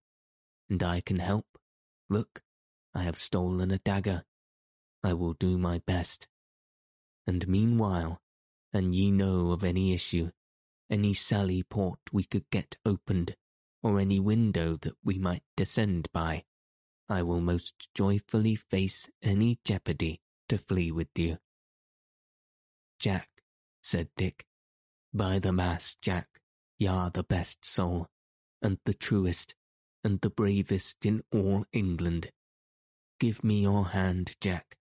and 0.68 0.82
I 0.82 1.00
can 1.00 1.18
help. 1.18 1.46
Look, 2.08 2.42
I 2.94 3.02
have 3.02 3.16
stolen 3.16 3.70
a 3.70 3.78
dagger. 3.78 4.24
I 5.04 5.12
will 5.14 5.34
do 5.34 5.56
my 5.56 5.78
best. 5.86 6.26
And 7.26 7.46
meanwhile, 7.46 8.20
an 8.72 8.92
ye 8.92 9.10
know 9.10 9.50
of 9.52 9.62
any 9.62 9.92
issue, 9.92 10.30
any 10.90 11.14
sally 11.14 11.62
port 11.62 12.00
we 12.12 12.24
could 12.24 12.50
get 12.50 12.76
opened, 12.84 13.36
or 13.82 14.00
any 14.00 14.18
window 14.18 14.76
that 14.76 14.96
we 15.04 15.18
might 15.18 15.44
descend 15.56 16.08
by, 16.12 16.44
I 17.08 17.22
will 17.22 17.40
most 17.40 17.88
joyfully 17.94 18.56
face 18.56 19.08
any 19.22 19.58
jeopardy 19.64 20.20
to 20.48 20.58
flee 20.58 20.90
with 20.90 21.16
you. 21.16 21.38
Jack, 22.98 23.28
said 23.82 24.08
Dick, 24.16 24.46
by 25.12 25.38
the 25.38 25.52
mass, 25.52 25.96
Jack, 26.00 26.28
y'are 26.78 27.10
the 27.12 27.24
best 27.24 27.64
soul, 27.64 28.06
and 28.62 28.78
the 28.84 28.94
truest, 28.94 29.54
and 30.04 30.20
the 30.20 30.30
bravest 30.30 31.04
in 31.04 31.22
all 31.32 31.64
England. 31.72 32.30
Give 33.18 33.44
me 33.44 33.62
your 33.62 33.88
hand, 33.88 34.36
Jack. 34.40 34.76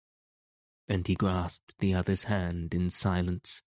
And 0.89 1.07
he 1.07 1.15
grasped 1.15 1.75
the 1.79 1.95
other's 1.95 2.25
hand 2.25 2.75
in 2.75 2.91
silence. 2.91 3.63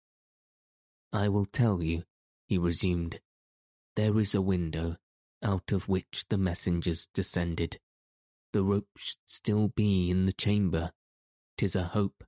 I 1.11 1.27
will 1.29 1.45
tell 1.45 1.81
you, 1.81 2.03
he 2.47 2.57
resumed. 2.57 3.19
There 3.95 4.19
is 4.19 4.35
a 4.35 4.41
window, 4.41 4.97
out 5.43 5.71
of 5.71 5.89
which 5.89 6.25
the 6.29 6.37
messengers 6.37 7.07
descended. 7.13 7.79
The 8.53 8.63
rope 8.63 8.89
should 8.97 9.17
still 9.25 9.69
be 9.69 10.09
in 10.09 10.25
the 10.25 10.33
chamber. 10.33 10.91
Tis 11.57 11.75
a 11.75 11.83
hope. 11.83 12.23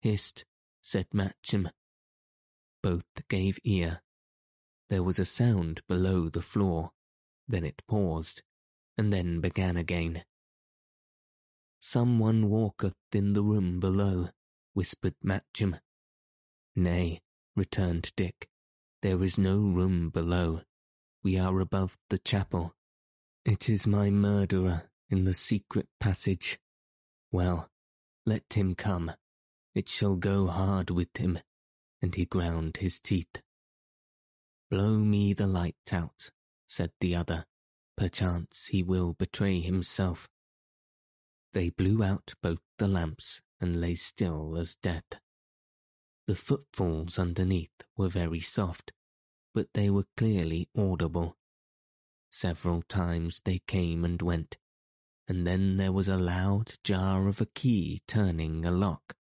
Hist, 0.00 0.44
said 0.82 1.06
Matcham. 1.12 1.70
Both 2.86 3.26
gave 3.28 3.58
ear. 3.64 4.00
There 4.90 5.02
was 5.02 5.18
a 5.18 5.24
sound 5.24 5.82
below 5.88 6.28
the 6.28 6.40
floor. 6.40 6.92
Then 7.48 7.64
it 7.64 7.82
paused, 7.88 8.44
and 8.96 9.12
then 9.12 9.40
began 9.40 9.76
again. 9.76 10.22
Some 11.80 12.20
one 12.20 12.48
walketh 12.48 12.94
in 13.12 13.32
the 13.32 13.42
room 13.42 13.80
below, 13.80 14.28
whispered 14.72 15.16
Matcham. 15.20 15.80
Nay, 16.76 17.22
returned 17.56 18.12
Dick, 18.14 18.48
there 19.02 19.20
is 19.20 19.36
no 19.36 19.56
room 19.56 20.10
below. 20.10 20.60
We 21.24 21.36
are 21.36 21.58
above 21.58 21.98
the 22.08 22.18
chapel. 22.18 22.72
It 23.44 23.68
is 23.68 23.88
my 23.88 24.10
murderer 24.10 24.84
in 25.10 25.24
the 25.24 25.34
secret 25.34 25.88
passage. 25.98 26.60
Well, 27.32 27.68
let 28.24 28.44
him 28.52 28.76
come. 28.76 29.10
It 29.74 29.88
shall 29.88 30.14
go 30.14 30.46
hard 30.46 30.90
with 30.90 31.16
him. 31.16 31.40
And 32.06 32.14
he 32.14 32.24
ground 32.24 32.76
his 32.76 33.00
teeth. 33.00 33.42
Blow 34.70 34.98
me 35.00 35.32
the 35.32 35.48
light 35.48 35.74
out, 35.90 36.30
said 36.68 36.92
the 37.00 37.16
other. 37.16 37.46
Perchance 37.96 38.68
he 38.68 38.80
will 38.80 39.14
betray 39.14 39.58
himself. 39.58 40.28
They 41.52 41.70
blew 41.70 42.04
out 42.04 42.34
both 42.40 42.60
the 42.78 42.86
lamps 42.86 43.42
and 43.60 43.80
lay 43.80 43.96
still 43.96 44.56
as 44.56 44.76
death. 44.76 45.18
The 46.28 46.36
footfalls 46.36 47.18
underneath 47.18 47.74
were 47.96 48.08
very 48.08 48.38
soft, 48.40 48.92
but 49.52 49.74
they 49.74 49.90
were 49.90 50.06
clearly 50.16 50.68
audible. 50.78 51.36
Several 52.30 52.82
times 52.82 53.40
they 53.44 53.62
came 53.66 54.04
and 54.04 54.22
went, 54.22 54.58
and 55.26 55.44
then 55.44 55.76
there 55.76 55.90
was 55.92 56.06
a 56.06 56.16
loud 56.16 56.74
jar 56.84 57.26
of 57.26 57.40
a 57.40 57.46
key 57.46 58.02
turning 58.06 58.64
a 58.64 58.70
lock, 58.70 59.16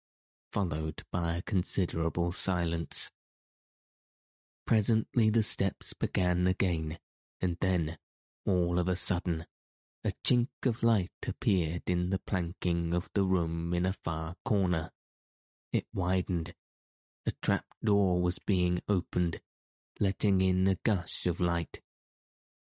followed 0.50 1.02
by 1.10 1.36
a 1.36 1.42
considerable 1.42 2.32
silence. 2.32 3.10
Presently 4.66 5.30
the 5.30 5.42
steps 5.42 5.94
began 5.94 6.46
again, 6.46 6.98
and 7.40 7.56
then, 7.60 7.98
all 8.44 8.78
of 8.78 8.88
a 8.88 8.96
sudden, 8.96 9.46
a 10.04 10.12
chink 10.24 10.48
of 10.64 10.82
light 10.82 11.10
appeared 11.26 11.82
in 11.86 12.10
the 12.10 12.18
planking 12.18 12.94
of 12.94 13.10
the 13.14 13.24
room 13.24 13.74
in 13.74 13.84
a 13.84 13.92
far 13.92 14.36
corner. 14.44 14.90
It 15.72 15.86
widened. 15.92 16.54
A 17.26 17.32
trap 17.42 17.66
door 17.84 18.22
was 18.22 18.38
being 18.38 18.80
opened, 18.88 19.40
letting 19.98 20.40
in 20.40 20.66
a 20.66 20.78
gush 20.84 21.26
of 21.26 21.40
light. 21.40 21.80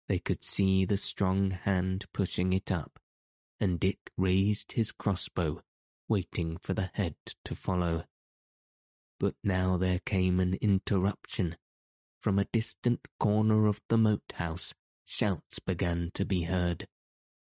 They 0.07 0.19
could 0.19 0.43
see 0.43 0.85
the 0.85 0.97
strong 0.97 1.51
hand 1.51 2.05
pushing 2.13 2.51
it 2.51 2.71
up, 2.71 2.99
and 3.59 3.79
Dick 3.79 3.99
raised 4.17 4.73
his 4.73 4.91
crossbow, 4.91 5.61
waiting 6.09 6.57
for 6.57 6.73
the 6.73 6.89
head 6.95 7.15
to 7.45 7.55
follow. 7.55 8.03
But 9.19 9.35
now 9.43 9.77
there 9.77 9.99
came 9.99 10.39
an 10.39 10.55
interruption. 10.55 11.55
From 12.19 12.37
a 12.37 12.45
distant 12.45 13.07
corner 13.19 13.67
of 13.67 13.79
the 13.87 13.97
moat 13.97 14.33
house, 14.33 14.73
shouts 15.05 15.59
began 15.59 16.11
to 16.15 16.25
be 16.25 16.43
heard, 16.43 16.87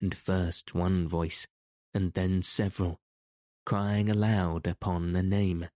and 0.02 0.16
first 0.16 0.74
one 0.74 1.08
voice, 1.08 1.48
and 1.94 2.14
then 2.14 2.42
several, 2.42 3.00
crying 3.66 4.10
aloud 4.10 4.66
upon 4.66 5.16
a 5.16 5.22
name. 5.22 5.68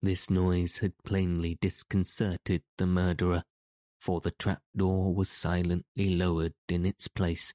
This 0.00 0.30
noise 0.30 0.78
had 0.78 0.94
plainly 1.04 1.58
disconcerted 1.60 2.62
the 2.78 2.86
murderer, 2.86 3.44
for 4.00 4.20
the 4.20 4.32
trap-door 4.32 5.14
was 5.14 5.28
silently 5.28 6.16
lowered 6.16 6.54
in 6.68 6.84
its 6.84 7.06
place, 7.08 7.54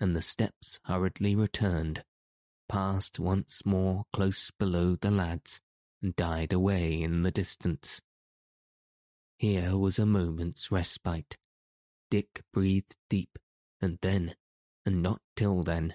and 0.00 0.16
the 0.16 0.22
steps 0.22 0.80
hurriedly 0.84 1.36
returned, 1.36 2.04
passed 2.68 3.18
once 3.18 3.64
more 3.64 4.04
close 4.12 4.50
below 4.58 4.96
the 4.96 5.10
lads, 5.10 5.60
and 6.02 6.16
died 6.16 6.52
away 6.52 7.02
in 7.02 7.22
the 7.22 7.30
distance. 7.30 8.00
Here 9.38 9.76
was 9.76 9.98
a 9.98 10.06
moment's 10.06 10.70
respite. 10.70 11.36
Dick 12.10 12.42
breathed 12.52 12.96
deep, 13.08 13.38
and 13.80 13.98
then, 14.02 14.36
and 14.84 15.02
not 15.02 15.20
till 15.34 15.62
then, 15.62 15.94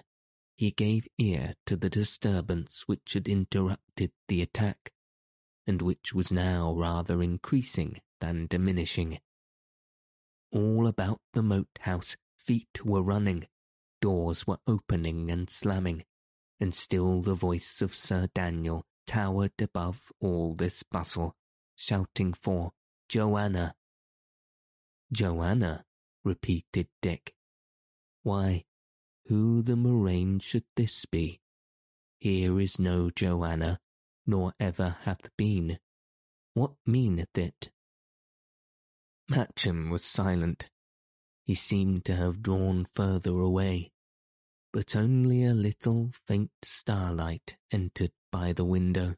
he 0.56 0.70
gave 0.70 1.08
ear 1.18 1.54
to 1.66 1.76
the 1.76 1.90
disturbance 1.90 2.84
which 2.86 3.14
had 3.14 3.26
interrupted 3.26 4.12
the 4.28 4.42
attack, 4.42 4.92
and 5.66 5.82
which 5.82 6.14
was 6.14 6.32
now 6.32 6.74
rather 6.74 7.22
increasing 7.22 8.00
than 8.20 8.46
diminishing. 8.46 9.18
All 10.50 10.86
about 10.86 11.20
the 11.32 11.42
moat 11.42 11.78
house 11.80 12.16
feet 12.36 12.84
were 12.84 13.02
running, 13.02 13.46
Doors 14.02 14.48
were 14.48 14.58
opening 14.66 15.30
and 15.30 15.48
slamming, 15.48 16.02
and 16.62 16.72
still 16.72 17.20
the 17.20 17.34
voice 17.34 17.82
of 17.82 17.92
Sir 17.92 18.28
Daniel 18.36 18.86
towered 19.04 19.60
above 19.60 20.12
all 20.20 20.54
this 20.54 20.84
bustle, 20.84 21.34
shouting 21.74 22.32
for 22.34 22.70
Joanna. 23.08 23.74
Joanna, 25.12 25.84
repeated 26.24 26.86
Dick. 27.00 27.34
Why, 28.22 28.62
who 29.26 29.62
the 29.62 29.74
murrain 29.74 30.38
should 30.38 30.62
this 30.76 31.04
be? 31.04 31.40
Here 32.20 32.60
is 32.60 32.78
no 32.78 33.10
Joanna, 33.10 33.80
nor 34.24 34.54
ever 34.60 34.98
hath 35.02 35.36
been. 35.36 35.80
What 36.54 36.74
meaneth 36.86 37.36
it? 37.36 37.70
Matcham 39.28 39.90
was 39.90 40.04
silent. 40.04 40.70
He 41.42 41.56
seemed 41.56 42.04
to 42.04 42.14
have 42.14 42.40
drawn 42.40 42.84
further 42.84 43.40
away 43.40 43.90
but 44.72 44.96
only 44.96 45.44
a 45.44 45.52
little 45.52 46.10
faint 46.26 46.50
starlight 46.62 47.56
entered 47.70 48.12
by 48.30 48.52
the 48.52 48.64
window, 48.64 49.14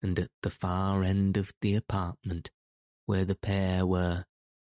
and 0.00 0.18
at 0.18 0.30
the 0.42 0.50
far 0.50 1.02
end 1.02 1.36
of 1.36 1.52
the 1.60 1.74
apartment, 1.74 2.50
where 3.06 3.24
the 3.24 3.34
pair 3.34 3.84
were, 3.84 4.24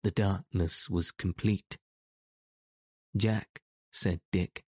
the 0.02 0.10
darkness 0.10 0.88
was 0.88 1.12
complete. 1.12 1.76
Jack, 3.16 3.60
said 3.92 4.20
Dick, 4.32 4.64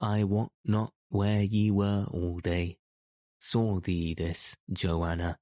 I 0.00 0.24
wot 0.24 0.52
not 0.64 0.92
where 1.08 1.42
ye 1.42 1.70
were 1.70 2.06
all 2.10 2.38
day. 2.40 2.78
Saw 3.38 3.80
thee 3.80 4.14
this, 4.14 4.56
Joanna? 4.70 5.38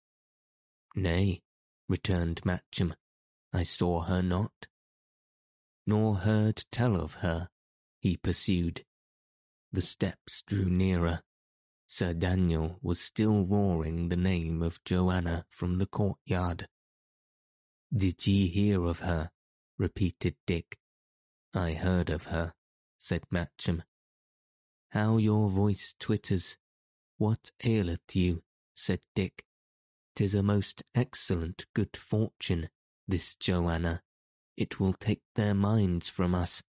Nay, 0.95 1.43
returned 1.89 2.43
Matcham, 2.45 2.95
I 3.53 3.65
saw 3.65 4.03
her 4.03 4.23
not. 4.23 4.69
Nor 5.87 6.17
heard 6.17 6.65
tell 6.71 6.95
of 6.95 7.15
her, 7.15 7.49
he 7.99 8.17
pursued. 8.17 8.85
The 9.73 9.83
steps 9.83 10.43
drew 10.47 10.65
nearer. 10.65 11.23
Sir 11.87 12.15
Daniel 12.15 12.79
was 12.83 13.01
still 13.01 13.47
roaring 13.47 14.09
the 14.09 14.17
name 14.17 14.63
of 14.63 14.83
Joanna 14.85 15.45
from 15.49 15.79
the 15.79 15.87
courtyard. 15.87 16.69
Did 17.93 18.27
ye 18.27 18.49
hear 18.49 18.85
of 18.85 19.01
her? 19.01 19.31
repeated 19.79 20.37
Dick. 20.47 20.79
I 21.55 21.73
heard 21.73 22.11
of 22.11 22.27
her, 22.27 22.55
said 22.99 23.25
Matcham. 23.31 23.83
How 24.91 25.17
your 25.17 25.49
voice 25.49 25.95
twitters. 25.99 26.59
What 27.17 27.51
aileth 27.65 28.15
you? 28.15 28.43
said 28.75 29.01
Dick. 29.15 29.45
Tis 30.15 30.35
a 30.35 30.43
most 30.43 30.83
excellent 30.95 31.67
good 31.75 31.97
fortune, 31.97 32.71
this 33.07 33.37
Joanna. 33.37 34.03
It 34.57 34.79
will 34.79 34.93
take 34.93 35.23
their 35.35 35.55
minds 35.55 36.09
from 36.09 36.35
us. 36.35 36.63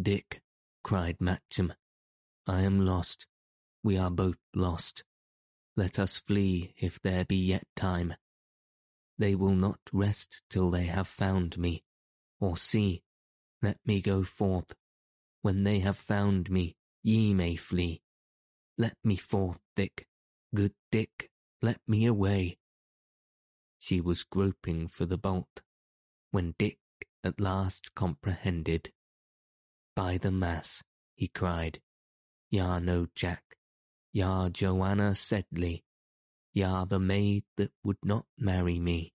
Dick, 0.00 0.42
cried 0.84 1.16
Matcham, 1.18 1.72
I 2.46 2.60
am 2.60 2.84
lost. 2.84 3.26
We 3.82 3.96
are 3.96 4.10
both 4.10 4.38
lost. 4.54 5.02
Let 5.76 5.98
us 5.98 6.18
flee 6.18 6.74
if 6.76 7.00
there 7.00 7.24
be 7.24 7.36
yet 7.36 7.64
time. 7.74 8.14
They 9.18 9.34
will 9.34 9.54
not 9.54 9.80
rest 9.92 10.42
till 10.50 10.70
they 10.70 10.84
have 10.84 11.08
found 11.08 11.56
me. 11.58 11.82
Or 12.38 12.56
see, 12.56 13.02
let 13.62 13.78
me 13.86 14.02
go 14.02 14.22
forth. 14.22 14.74
When 15.40 15.64
they 15.64 15.78
have 15.80 15.96
found 15.96 16.50
me, 16.50 16.76
ye 17.02 17.32
may 17.32 17.56
flee. 17.56 18.02
Let 18.76 18.96
me 19.02 19.16
forth, 19.16 19.60
Dick. 19.74 20.06
Good 20.54 20.74
Dick, 20.92 21.30
let 21.62 21.78
me 21.88 22.04
away. 22.04 22.58
She 23.78 24.00
was 24.00 24.22
groping 24.22 24.88
for 24.88 25.06
the 25.06 25.18
bolt, 25.18 25.62
when 26.30 26.54
Dick 26.58 26.78
at 27.24 27.40
last 27.40 27.94
comprehended. 27.94 28.92
By 29.96 30.18
the 30.18 30.32
mass, 30.32 30.82
he 31.14 31.28
cried, 31.28 31.80
Ya 32.50 32.78
no 32.78 33.06
Jack, 33.14 33.58
ya 34.12 34.48
Joanna 34.48 35.14
Sedley, 35.14 35.84
ya 36.52 36.84
the 36.84 36.98
maid 36.98 37.44
that 37.56 37.72
would 37.84 37.98
not 38.04 38.26
marry 38.36 38.78
me. 38.78 39.12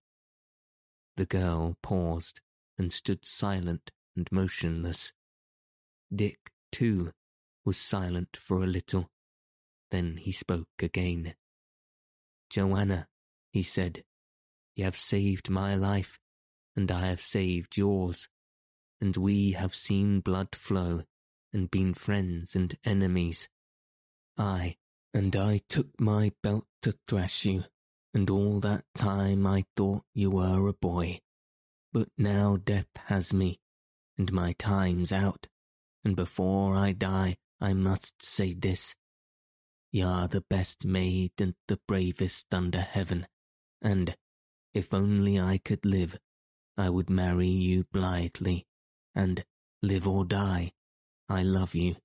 The 1.16 1.26
girl 1.26 1.76
paused 1.82 2.40
and 2.78 2.92
stood 2.92 3.24
silent 3.24 3.90
and 4.16 4.26
motionless. 4.32 5.12
Dick, 6.14 6.50
too, 6.72 7.12
was 7.64 7.76
silent 7.76 8.36
for 8.36 8.62
a 8.62 8.66
little. 8.66 9.10
Then 9.90 10.16
he 10.16 10.32
spoke 10.32 10.68
again. 10.78 11.34
Joanna, 12.48 13.08
he 13.52 13.62
said, 13.62 14.04
you 14.74 14.84
have 14.84 14.96
saved 14.96 15.50
my 15.50 15.74
life, 15.74 16.18
and 16.74 16.90
I 16.90 17.08
have 17.08 17.20
saved 17.20 17.76
yours, 17.76 18.28
and 19.00 19.16
we 19.16 19.52
have 19.52 19.74
seen 19.74 20.20
blood 20.20 20.54
flow, 20.54 21.02
and 21.52 21.70
been 21.70 21.94
friends 21.94 22.54
and 22.54 22.76
enemies. 22.84 23.48
I, 24.36 24.76
and 25.12 25.34
I 25.34 25.60
took 25.68 25.88
my 26.00 26.32
belt 26.42 26.66
to 26.82 26.92
thrash 27.08 27.44
you, 27.44 27.64
and 28.14 28.28
all 28.30 28.60
that 28.60 28.84
time 28.96 29.46
I 29.46 29.64
thought 29.76 30.04
you 30.14 30.30
were 30.30 30.68
a 30.68 30.72
boy. 30.72 31.20
But 31.92 32.08
now 32.16 32.56
death 32.56 32.88
has 33.06 33.32
me, 33.32 33.60
and 34.16 34.32
my 34.32 34.52
time's 34.52 35.12
out, 35.12 35.48
and 36.04 36.14
before 36.14 36.74
I 36.76 36.92
die 36.92 37.38
I 37.60 37.72
must 37.74 38.24
say 38.24 38.54
this. 38.54 38.94
You're 39.92 40.28
the 40.28 40.44
best 40.48 40.84
maid 40.84 41.32
and 41.38 41.54
the 41.66 41.80
bravest 41.88 42.54
under 42.54 42.80
heaven, 42.80 43.26
and, 43.82 44.16
if 44.72 44.94
only 44.94 45.38
I 45.38 45.58
could 45.58 45.84
live, 45.84 46.16
I 46.76 46.90
would 46.90 47.10
marry 47.10 47.48
you 47.48 47.84
blithely, 47.92 48.66
and, 49.14 49.44
live 49.82 50.06
or 50.06 50.24
die, 50.24 50.72
I 51.28 51.42
love 51.42 51.74
you. 51.74 51.96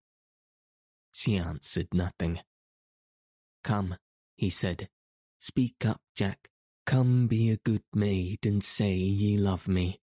She 1.11 1.37
answered 1.37 1.87
nothing. 1.93 2.39
Come, 3.63 3.95
he 4.35 4.49
said, 4.49 4.89
speak 5.39 5.85
up, 5.85 6.01
Jack. 6.15 6.49
Come 6.85 7.25
be 7.25 7.49
a 7.49 7.57
good 7.57 7.83
maid 7.93 8.45
and 8.45 8.63
say 8.63 8.93
ye 8.93 9.37
love 9.37 9.67
me. 9.67 9.99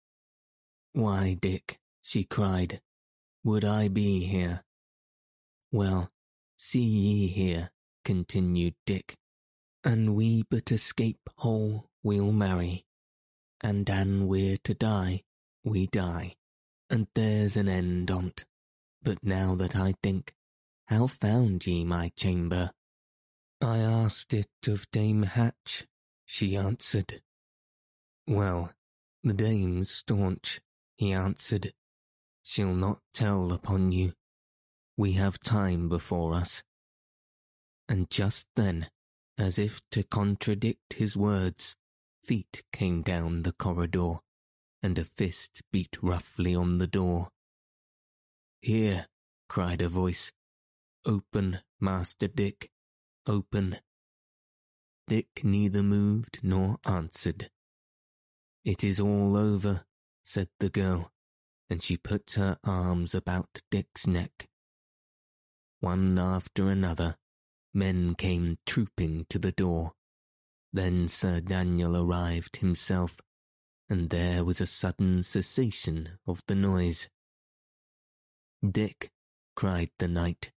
Why, 0.93 1.37
Dick, 1.39 1.79
she 2.01 2.25
cried, 2.25 2.81
would 3.45 3.65
I 3.65 3.89
be 3.89 4.25
here? 4.25 4.63
Well, 5.71 6.11
see 6.59 6.81
ye 6.81 7.27
here, 7.29 7.71
continued 8.05 8.75
Dick, 8.87 9.15
and 9.85 10.15
we 10.15 10.45
but 10.51 10.73
escape 10.73 11.21
whole 11.37 11.91
we'll 12.03 12.33
marry, 12.33 12.85
and 13.61 13.89
an 13.91 14.27
we're 14.27 14.57
to 14.65 14.75
die, 14.75 15.23
we 15.65 15.87
die, 15.87 16.35
and 16.91 17.07
there's 17.15 17.57
an 17.57 17.69
end 17.69 18.11
on't. 18.11 18.45
But 19.03 19.19
now 19.23 19.55
that 19.55 19.77
I 19.77 19.95
think, 20.03 20.35
how 20.87 21.07
found 21.07 21.67
ye 21.67 21.85
my 21.85 22.11
chamber? 22.17 22.73
I 23.61 23.79
asked 23.79 24.35
it 24.35 24.51
of 24.67 24.91
Dame 24.91 25.23
Hatch, 25.23 25.87
she 26.27 26.57
answered. 26.57 27.23
Well, 28.27 28.73
the 29.23 29.35
dame's 29.35 29.91
staunch, 29.91 30.61
he 30.97 31.13
answered. 31.13 31.73
She'll 32.43 32.75
not 32.75 33.01
tell 33.15 33.53
upon 33.53 33.93
you. 33.93 34.15
We 34.97 35.13
have 35.13 35.41
time 35.41 35.89
before 35.89 36.35
us. 36.35 36.63
And 37.89 38.11
just 38.11 38.49
then, 38.57 38.89
as 39.39 39.59
if 39.59 39.81
to 39.93 40.03
contradict 40.03 40.95
his 40.95 41.17
words, 41.17 41.77
feet 42.23 42.63
came 42.73 43.03
down 43.03 43.43
the 43.43 43.53
corridor, 43.53 44.21
and 44.83 44.99
a 44.99 45.05
fist 45.05 45.63
beat 45.73 45.99
roughly 46.03 46.55
on 46.55 46.79
the 46.79 46.87
door. 46.87 47.29
Here, 48.61 49.07
cried 49.49 49.83
a 49.83 49.89
voice. 49.89 50.33
Open, 51.05 51.61
Master 51.81 52.29
Dick, 52.29 52.71
open. 53.27 53.79
Dick 55.09 55.41
neither 55.43 55.83
moved 55.83 56.41
nor 56.43 56.79
answered. 56.87 57.51
It 58.65 58.85
is 58.85 59.01
all 59.01 59.37
over, 59.37 59.87
said 60.23 60.49
the 60.59 60.69
girl, 60.69 61.11
and 61.69 61.83
she 61.83 61.97
put 61.97 62.33
her 62.33 62.59
arms 62.63 63.15
about 63.15 63.63
Dick's 63.71 64.07
neck. 64.07 64.49
One 65.81 66.19
after 66.19 66.69
another, 66.69 67.17
men 67.73 68.15
came 68.15 68.59
trooping 68.67 69.27
to 69.31 69.39
the 69.39 69.53
door. 69.53 69.93
Then 70.73 71.09
Sir 71.09 71.41
Daniel 71.41 71.97
arrived 71.97 72.59
himself, 72.59 73.19
and 73.91 74.09
there 74.11 74.45
was 74.45 74.61
a 74.61 74.67
sudden 74.67 75.23
cessation 75.23 76.19
of 76.25 76.41
the 76.47 76.55
noise. 76.55 77.09
Dick, 78.67 79.11
cried 79.57 79.91
the 79.99 80.07
knight, 80.07 80.53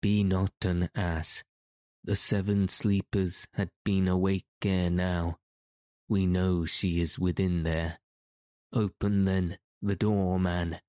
be 0.00 0.24
not 0.24 0.52
an 0.62 0.88
ass. 0.94 1.44
The 2.02 2.16
seven 2.16 2.68
sleepers 2.68 3.46
had 3.54 3.70
been 3.84 4.08
awake 4.08 4.46
ere 4.62 4.90
now. 4.90 5.38
We 6.08 6.26
know 6.26 6.64
she 6.64 7.00
is 7.00 7.18
within 7.18 7.62
there. 7.64 7.98
Open 8.72 9.24
then 9.26 9.58
the 9.82 9.96
door, 9.96 10.40
man. 10.40 10.80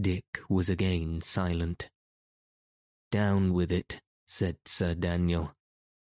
Dick 0.00 0.24
was 0.48 0.68
again 0.68 1.20
silent. 1.20 1.90
Down 3.10 3.52
with 3.52 3.70
it, 3.70 4.00
said 4.26 4.56
Sir 4.64 4.94
Daniel, 4.94 5.54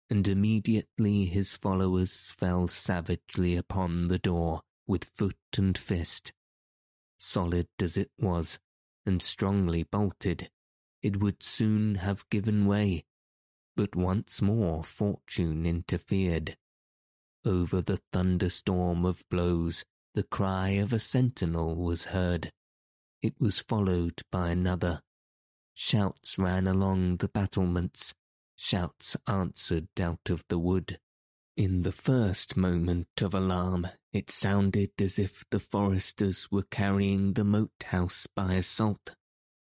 and 0.10 0.28
immediately 0.28 1.26
his 1.26 1.56
followers 1.56 2.32
fell 2.38 2.68
savagely 2.68 3.56
upon 3.56 4.08
the 4.08 4.20
door 4.20 4.62
with 4.88 5.12
foot 5.16 5.38
and 5.58 5.78
fist. 5.78 6.34
Solid 7.18 7.68
as 7.80 7.98
it 7.98 8.12
was, 8.20 8.60
and 9.06 9.22
strongly 9.22 9.84
bolted, 9.84 10.50
it 11.02 11.20
would 11.20 11.42
soon 11.42 11.96
have 11.96 12.30
given 12.30 12.66
way 12.66 13.06
but 13.76 13.96
once 13.96 14.42
more 14.42 14.84
fortune 14.84 15.66
interfered. 15.66 16.58
Over 17.44 17.82
the 17.82 18.00
thunderstorm 18.12 19.06
of 19.06 19.24
blows, 19.30 19.84
the 20.14 20.24
cry 20.24 20.70
of 20.72 20.94
a 20.94 21.00
sentinel 21.00 21.76
was 21.76 22.06
heard. 22.06 22.52
It 23.22 23.36
was 23.40 23.60
followed 23.60 24.22
by 24.32 24.52
another. 24.52 25.02
Shouts 25.74 26.38
ran 26.38 26.68
along 26.68 27.18
the 27.18 27.28
battlements. 27.28 28.14
Shouts 28.58 29.18
answered 29.28 29.90
out 30.00 30.30
of 30.30 30.44
the 30.48 30.58
wood. 30.58 31.00
In 31.58 31.84
the 31.84 31.92
first 31.92 32.58
moment 32.58 33.22
of 33.22 33.34
alarm, 33.34 33.88
it 34.12 34.32
sounded 34.32 34.92
as 35.00 35.20
if 35.20 35.44
the 35.50 35.60
foresters 35.60 36.50
were 36.50 36.64
carrying 36.64 37.34
the 37.34 37.44
moat 37.44 37.84
house 37.84 38.28
by 38.34 38.56
assault, 38.56 39.16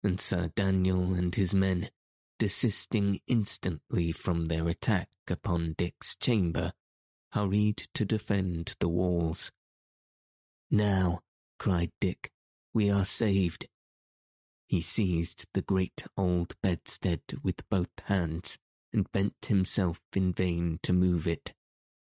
and 0.02 0.20
Sir 0.20 0.52
Daniel 0.54 1.14
and 1.14 1.34
his 1.34 1.54
men 1.54 1.90
desisting 2.38 3.20
instantly 3.26 4.12
from 4.12 4.46
their 4.46 4.68
attack 4.68 5.08
upon 5.26 5.74
Dick's 5.76 6.14
chamber, 6.14 6.72
hurried 7.32 7.88
to 7.94 8.04
defend 8.04 8.74
the 8.78 8.88
walls. 8.88 9.52
Now, 10.70 11.22
cried 11.58 11.92
Dick, 12.00 12.30
we 12.74 12.90
are 12.90 13.06
saved. 13.06 13.68
He 14.66 14.80
seized 14.80 15.48
the 15.54 15.62
great 15.62 16.04
old 16.16 16.54
bedstead 16.62 17.22
with 17.42 17.68
both 17.68 17.90
hands 18.04 18.58
and 18.96 19.12
bent 19.12 19.34
himself 19.46 20.00
in 20.14 20.32
vain 20.32 20.80
to 20.82 20.92
move 20.92 21.28
it. 21.28 21.52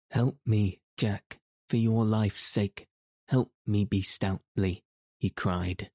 Help 0.09 0.37
me, 0.45 0.81
Jack, 0.97 1.39
for 1.69 1.77
your 1.77 2.03
life's 2.03 2.41
sake. 2.41 2.87
Help 3.29 3.51
me 3.65 3.85
be 3.85 4.01
stoutly, 4.01 4.83
he 5.19 5.29
cried. 5.29 5.91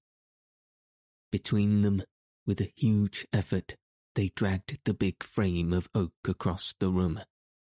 Between 1.30 1.82
them, 1.82 2.02
with 2.46 2.60
a 2.60 2.72
huge 2.76 3.26
effort, 3.32 3.76
they 4.14 4.30
dragged 4.34 4.78
the 4.84 4.94
big 4.94 5.22
frame 5.22 5.72
of 5.72 5.90
oak 5.94 6.14
across 6.24 6.74
the 6.78 6.88
room 6.88 7.20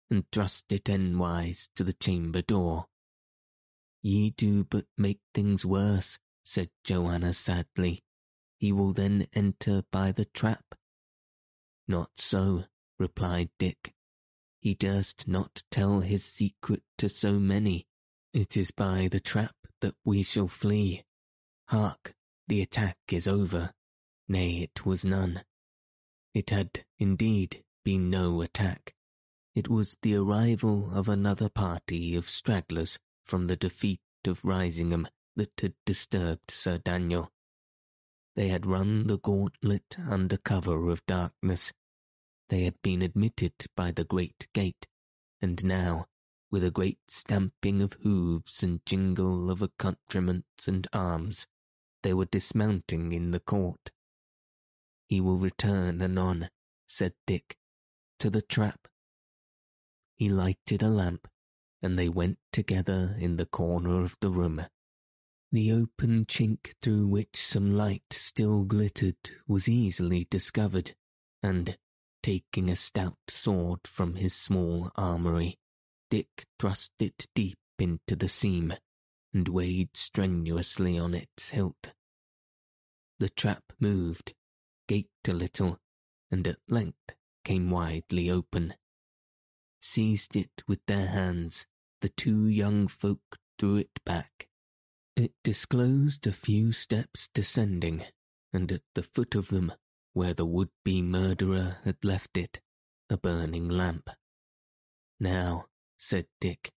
and 0.09 0.23
thrust 0.31 0.71
it 0.71 0.85
endwise 0.85 1.67
to 1.75 1.83
the 1.83 1.93
chamber 1.93 2.41
door. 2.41 2.85
Ye 4.01 4.31
do 4.31 4.63
but 4.63 4.85
make 4.97 5.19
things 5.33 5.65
worse, 5.65 6.17
said 6.43 6.69
Joanna 6.83 7.33
sadly. 7.33 8.01
He 8.57 8.71
will 8.71 8.93
then 8.93 9.27
enter 9.33 9.83
by 9.91 10.13
the 10.13 10.25
trap. 10.25 10.63
Not 11.87 12.11
so, 12.17 12.63
replied 12.99 13.49
Dick. 13.57 13.93
He 14.59 14.75
durst 14.75 15.27
not 15.27 15.63
tell 15.71 16.01
his 16.01 16.25
secret 16.25 16.83
to 16.97 17.09
so 17.09 17.39
many. 17.39 17.87
It 18.33 18.57
is 18.57 18.71
by 18.71 19.07
the 19.09 19.19
trap 19.19 19.55
that 19.81 19.95
we 20.03 20.21
shall 20.21 20.47
flee. 20.47 21.03
Hark, 21.69 22.13
the 22.47 22.61
attack 22.61 22.97
is 23.11 23.27
over. 23.27 23.71
Nay, 24.27 24.57
it 24.57 24.85
was 24.85 25.05
none. 25.05 25.43
It 26.33 26.49
had, 26.49 26.85
indeed, 26.99 27.63
been 27.83 28.09
no 28.09 28.41
attack. 28.41 28.93
It 29.55 29.67
was 29.69 29.97
the 30.01 30.15
arrival 30.15 30.93
of 30.93 31.09
another 31.09 31.49
party 31.49 32.15
of 32.15 32.29
stragglers 32.29 32.99
from 33.23 33.47
the 33.47 33.55
defeat 33.55 34.01
of 34.27 34.43
Risingham 34.43 35.07
that 35.35 35.51
had 35.61 35.73
disturbed 35.85 36.51
Sir 36.51 36.77
Daniel. 36.77 37.31
They 38.35 38.49
had 38.49 38.65
run 38.65 39.07
the 39.07 39.17
gauntlet 39.17 39.97
under 40.07 40.37
cover 40.37 40.89
of 40.89 41.05
darkness. 41.05 41.73
They 42.49 42.63
had 42.63 42.81
been 42.81 43.01
admitted 43.01 43.53
by 43.75 43.91
the 43.91 44.03
great 44.03 44.47
gate, 44.53 44.87
and 45.39 45.63
now, 45.63 46.07
with 46.51 46.63
a 46.63 46.71
great 46.71 46.99
stamping 47.07 47.81
of 47.81 47.93
hoofs 48.01 48.63
and 48.63 48.83
jingle 48.85 49.51
of 49.51 49.61
accoutrements 49.61 50.67
and 50.67 50.87
arms, 50.91 51.45
they 52.01 52.13
were 52.13 52.25
dismounting 52.25 53.11
in 53.11 53.31
the 53.31 53.39
court. 53.39 53.91
He 55.05 55.21
will 55.21 55.37
return 55.37 56.01
anon, 56.01 56.49
said 56.87 57.13
Dick, 57.27 57.57
to 58.17 58.29
the 58.29 58.41
trap. 58.41 58.87
He 60.15 60.29
lighted 60.29 60.81
a 60.81 60.89
lamp, 60.89 61.27
and 61.81 61.97
they 61.97 62.09
went 62.09 62.39
together 62.51 63.15
in 63.19 63.37
the 63.37 63.45
corner 63.45 64.03
of 64.03 64.17
the 64.21 64.31
room. 64.31 64.65
The 65.51 65.71
open 65.71 66.25
chink 66.25 66.73
through 66.81 67.07
which 67.07 67.37
some 67.37 67.71
light 67.71 68.11
still 68.11 68.65
glittered 68.65 69.31
was 69.47 69.69
easily 69.69 70.25
discovered, 70.29 70.95
and, 71.41 71.77
taking 72.21 72.69
a 72.69 72.75
stout 72.75 73.17
sword 73.27 73.81
from 73.85 74.15
his 74.15 74.33
small 74.33 74.91
armoury, 74.95 75.57
Dick 76.09 76.45
thrust 76.59 76.91
it 76.99 77.27
deep 77.35 77.59
into 77.77 78.15
the 78.15 78.27
seam 78.27 78.73
and 79.33 79.47
weighed 79.47 79.95
strenuously 79.95 80.97
on 80.97 81.13
its 81.13 81.49
hilt. 81.49 81.93
The 83.19 83.29
trap 83.29 83.63
moved, 83.79 84.33
gaped 84.87 85.27
a 85.27 85.33
little, 85.33 85.79
and 86.31 86.47
at 86.47 86.57
length 86.67 87.15
came 87.43 87.69
widely 87.69 88.29
open. 88.29 88.73
Seized 89.81 90.35
it 90.35 90.63
with 90.67 90.79
their 90.87 91.07
hands, 91.07 91.67
the 92.01 92.09
two 92.09 92.47
young 92.47 92.87
folk 92.87 93.37
drew 93.57 93.77
it 93.77 94.03
back. 94.05 94.47
It 95.15 95.33
disclosed 95.43 96.25
a 96.27 96.31
few 96.31 96.71
steps 96.71 97.29
descending, 97.33 98.03
and 98.53 98.71
at 98.71 98.83
the 98.95 99.03
foot 99.03 99.35
of 99.35 99.49
them, 99.49 99.73
where 100.13 100.33
the 100.33 100.45
would-be 100.45 101.01
murderer 101.01 101.77
had 101.83 101.97
left 102.03 102.37
it, 102.37 102.59
a 103.09 103.17
burning 103.17 103.69
lamp. 103.69 104.09
Now, 105.19 105.65
said 105.97 106.27
Dick, 106.39 106.71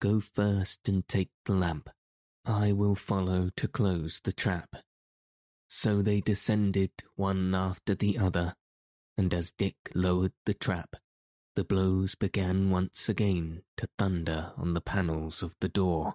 go 0.00 0.20
first 0.20 0.88
and 0.88 1.06
take 1.06 1.30
the 1.44 1.54
lamp. 1.54 1.90
I 2.44 2.72
will 2.72 2.94
follow 2.94 3.50
to 3.56 3.68
close 3.68 4.20
the 4.24 4.32
trap. 4.32 4.76
So 5.68 6.02
they 6.02 6.20
descended 6.20 6.92
one 7.14 7.54
after 7.54 7.94
the 7.94 8.18
other, 8.18 8.54
and 9.16 9.32
as 9.34 9.52
Dick 9.52 9.76
lowered 9.94 10.32
the 10.46 10.54
trap, 10.54 10.96
the 11.56 11.64
blows 11.64 12.14
began 12.14 12.70
once 12.70 13.08
again 13.08 13.62
to 13.76 13.88
thunder 13.98 14.52
on 14.56 14.74
the 14.74 14.80
panels 14.80 15.42
of 15.42 15.54
the 15.60 15.68
door. 15.68 16.14